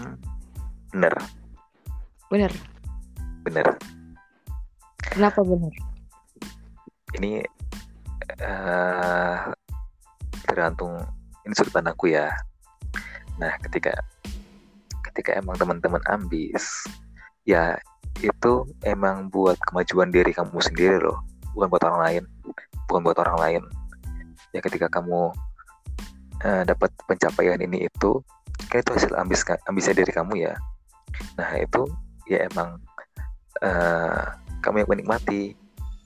[0.02, 0.18] hmm,
[0.90, 1.14] bener.
[2.26, 2.50] Bener.
[3.42, 3.66] Bener.
[5.02, 5.74] Kenapa bener?
[7.18, 7.44] Ini
[8.40, 9.52] uh,
[10.46, 10.96] tergantung
[11.44, 12.30] ini sudut pandangku ya.
[13.36, 13.92] Nah, ketika
[15.10, 16.86] ketika emang teman-teman ambis,
[17.44, 17.76] ya
[18.22, 21.18] itu emang buat kemajuan diri kamu sendiri loh
[21.56, 22.22] bukan buat orang lain
[22.86, 23.62] bukan buat orang lain
[24.52, 25.32] ya ketika kamu
[26.44, 28.20] uh, dapat pencapaian ini itu
[28.68, 30.54] kan itu hasil ambis ambisnya diri kamu ya
[31.40, 31.88] nah itu
[32.28, 32.78] ya emang
[33.60, 34.32] uh,
[34.64, 35.52] kamu yang menikmati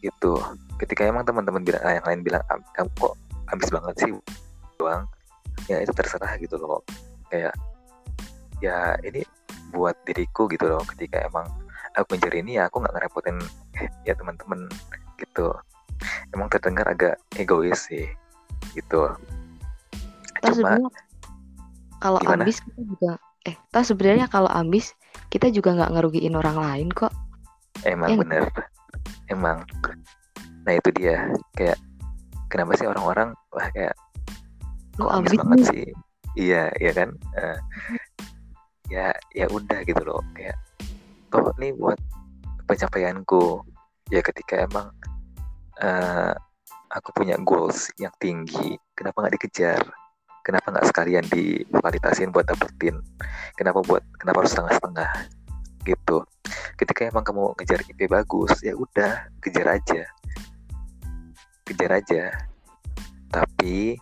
[0.03, 0.40] gitu.
[0.76, 2.42] Ketika emang teman-teman bilang ah, yang lain bilang
[2.74, 3.14] kamu kok
[3.55, 4.11] ambis banget sih?
[4.80, 5.07] Doang
[5.70, 6.82] ya itu terserah gitu loh.
[7.30, 7.55] Kayak
[8.61, 9.22] ya ini
[9.70, 10.82] buat diriku gitu loh.
[10.84, 11.47] Ketika emang
[11.97, 13.38] aku mencari ini ya aku nggak ngerepotin
[14.09, 14.68] ya teman-teman
[15.20, 15.55] gitu.
[16.34, 18.05] Emang terdengar agak egois sih
[18.76, 19.09] gitu.
[20.44, 20.90] Toh sebenarnya
[21.97, 23.12] kalau ambis kita juga
[23.49, 24.92] eh toh sebenarnya kalau ambis
[25.32, 27.14] kita juga nggak ngerugiin orang lain kok
[27.87, 28.45] emang ya, bener.
[29.30, 29.59] Emang.
[30.66, 31.30] Nah itu dia.
[31.55, 31.78] Kayak
[32.51, 33.95] kenapa sih orang-orang wah kayak
[34.97, 35.87] kok ambis banget sih.
[36.37, 37.11] iya iya kan?
[37.37, 37.59] Uh,
[38.91, 40.22] ya ya udah gitu loh.
[40.34, 40.59] Kayak
[41.30, 41.99] toh nih buat
[42.66, 43.62] pencapaianku
[44.11, 44.91] ya ketika emang
[45.82, 46.34] uh,
[46.91, 49.82] aku punya goals yang tinggi kenapa nggak dikejar?
[50.47, 53.03] Kenapa nggak sekalian divalidasiin buat dapetin?
[53.59, 55.11] Kenapa buat kenapa harus setengah-setengah
[55.87, 56.26] gitu.
[56.74, 60.03] Ketika emang kamu ngejar IP bagus ya udah kejar aja.
[61.62, 62.22] Kejar aja.
[63.30, 63.95] Tapi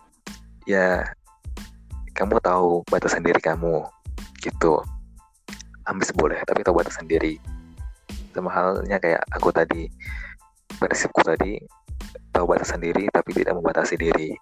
[0.65, 1.05] ya
[2.17, 3.85] kamu tahu batasan diri kamu
[4.41, 4.81] gitu.
[5.85, 7.37] Ambis boleh tapi tahu batas sendiri
[8.35, 9.87] sama halnya kayak aku tadi
[10.75, 11.55] prinsipku tadi
[12.35, 14.33] tahu batas sendiri tapi tidak membatasi diri.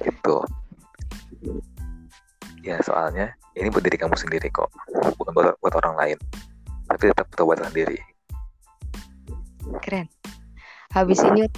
[0.00, 0.38] Gitu
[2.64, 4.72] ya soalnya ini buat diri kamu sendiri kok
[5.20, 6.18] bukan buat, buat orang lain
[6.88, 8.00] tapi tetap batas sendiri
[9.80, 10.06] Keren.
[10.92, 11.48] Habis ini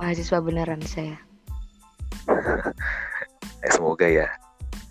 [0.00, 1.16] mahasiswa beneran saya.
[3.60, 4.26] eh, semoga ya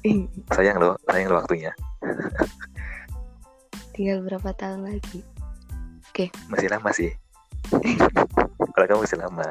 [0.56, 1.74] sayang loh sayang loh waktunya
[3.92, 5.20] Tinggal berapa tahun lagi?
[6.48, 7.12] masih lama sih
[8.76, 9.46] kalau kamu masih lama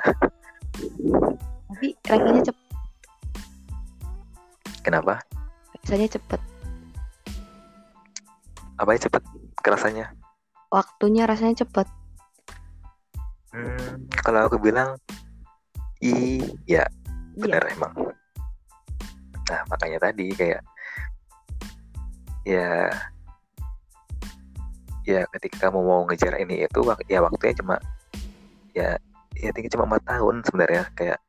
[1.69, 2.67] Tapi rasanya cepet.
[4.81, 5.21] kenapa
[5.89, 6.41] Rasanya cepet.
[8.77, 9.23] apa ya cepet?
[9.65, 10.13] Kerasanya?
[10.69, 11.89] Waktunya rasanya cepet.
[13.57, 15.01] hmm, kalau aku bilang
[16.05, 16.85] iya.
[17.41, 17.97] bener emang.
[19.49, 20.61] Nah makanya tadi kayak
[22.45, 22.93] ya
[25.09, 27.81] ya ketika kamu mau ngejar ini itu ya waktunya cuma
[28.77, 29.01] ya
[29.41, 30.85] ya tinggal cuma empat tahun sebenarnya.
[30.93, 31.21] Kayak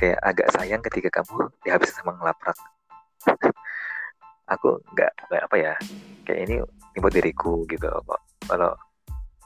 [0.00, 2.56] kayak agak sayang ketika kamu dihabisin sama ngelaprak
[4.52, 5.74] aku nggak apa ya
[6.26, 6.56] kayak ini
[7.00, 8.20] buat diriku gitu kok.
[8.46, 8.72] Kalau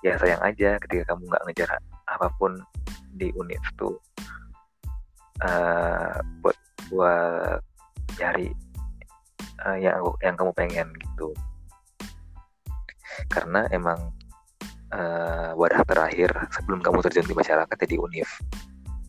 [0.04, 1.70] ya sayang aja ketika kamu nggak ngejar
[2.06, 2.58] apa pun
[3.16, 3.96] di univ tuh
[5.40, 6.58] eh, buat
[6.92, 7.60] buat
[8.20, 8.48] nyari
[9.66, 11.32] eh, yang aku- yang kamu pengen gitu.
[13.32, 13.98] Karena emang
[14.92, 18.28] eh, wadah terakhir sebelum kamu terjun di masyarakat ya di univ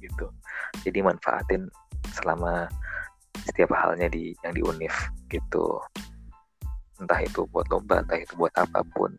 [0.02, 0.28] gitu.
[0.88, 1.68] Jadi manfaatin
[2.16, 2.72] selama
[3.46, 4.94] setiap halnya di yang di univ
[5.30, 5.82] gitu.
[6.98, 9.14] Entah itu buat lomba entah itu buat apa pun.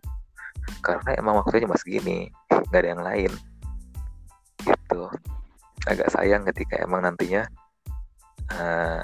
[0.82, 2.28] Karena emang waktunya cuma segini
[2.70, 3.32] nggak ada yang lain.
[4.64, 5.02] Gitu.
[5.86, 7.46] Agak sayang ketika emang nantinya
[8.50, 9.02] eh,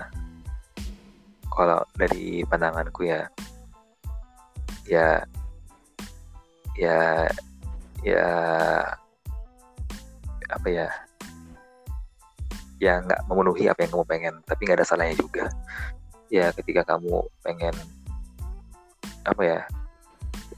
[1.55, 3.31] kalau dari pandanganku ya
[4.85, 5.23] ya
[6.77, 7.31] ya
[8.03, 8.27] ya
[10.51, 10.89] apa ya
[12.85, 15.49] ya nggak memenuhi apa yang kamu pengen tapi nggak ada salahnya juga.
[16.29, 17.73] Ya ketika kamu pengen
[19.25, 19.61] apa ya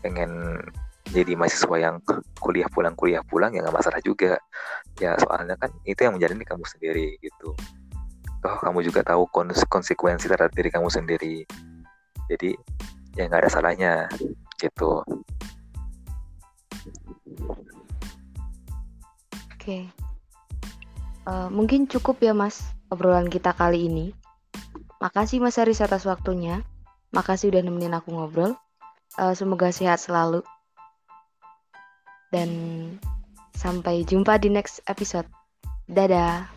[0.03, 0.59] pengen
[1.15, 2.03] jadi mahasiswa yang
[2.43, 4.43] kuliah pulang kuliah pulang ya nggak masalah juga.
[4.99, 7.55] Ya soalnya kan itu yang menjalani kamu sendiri gitu.
[8.43, 11.47] Toh kamu juga tahu kons- konsekuensi terhadap diri kamu sendiri.
[12.27, 12.59] Jadi
[13.15, 13.93] ya nggak ada salahnya
[14.59, 15.07] gitu.
[19.55, 20.06] Oke.
[21.27, 24.15] Eh, mungkin cukup ya Mas obrolan kita kali ini.
[25.03, 26.63] Makasih Mas Aris atas waktunya.
[27.11, 28.55] Makasih udah nemenin aku ngobrol.
[29.19, 30.47] Eh, semoga sehat selalu.
[32.31, 32.51] Dan
[33.59, 35.27] sampai jumpa di next episode.
[35.91, 36.56] Dadah.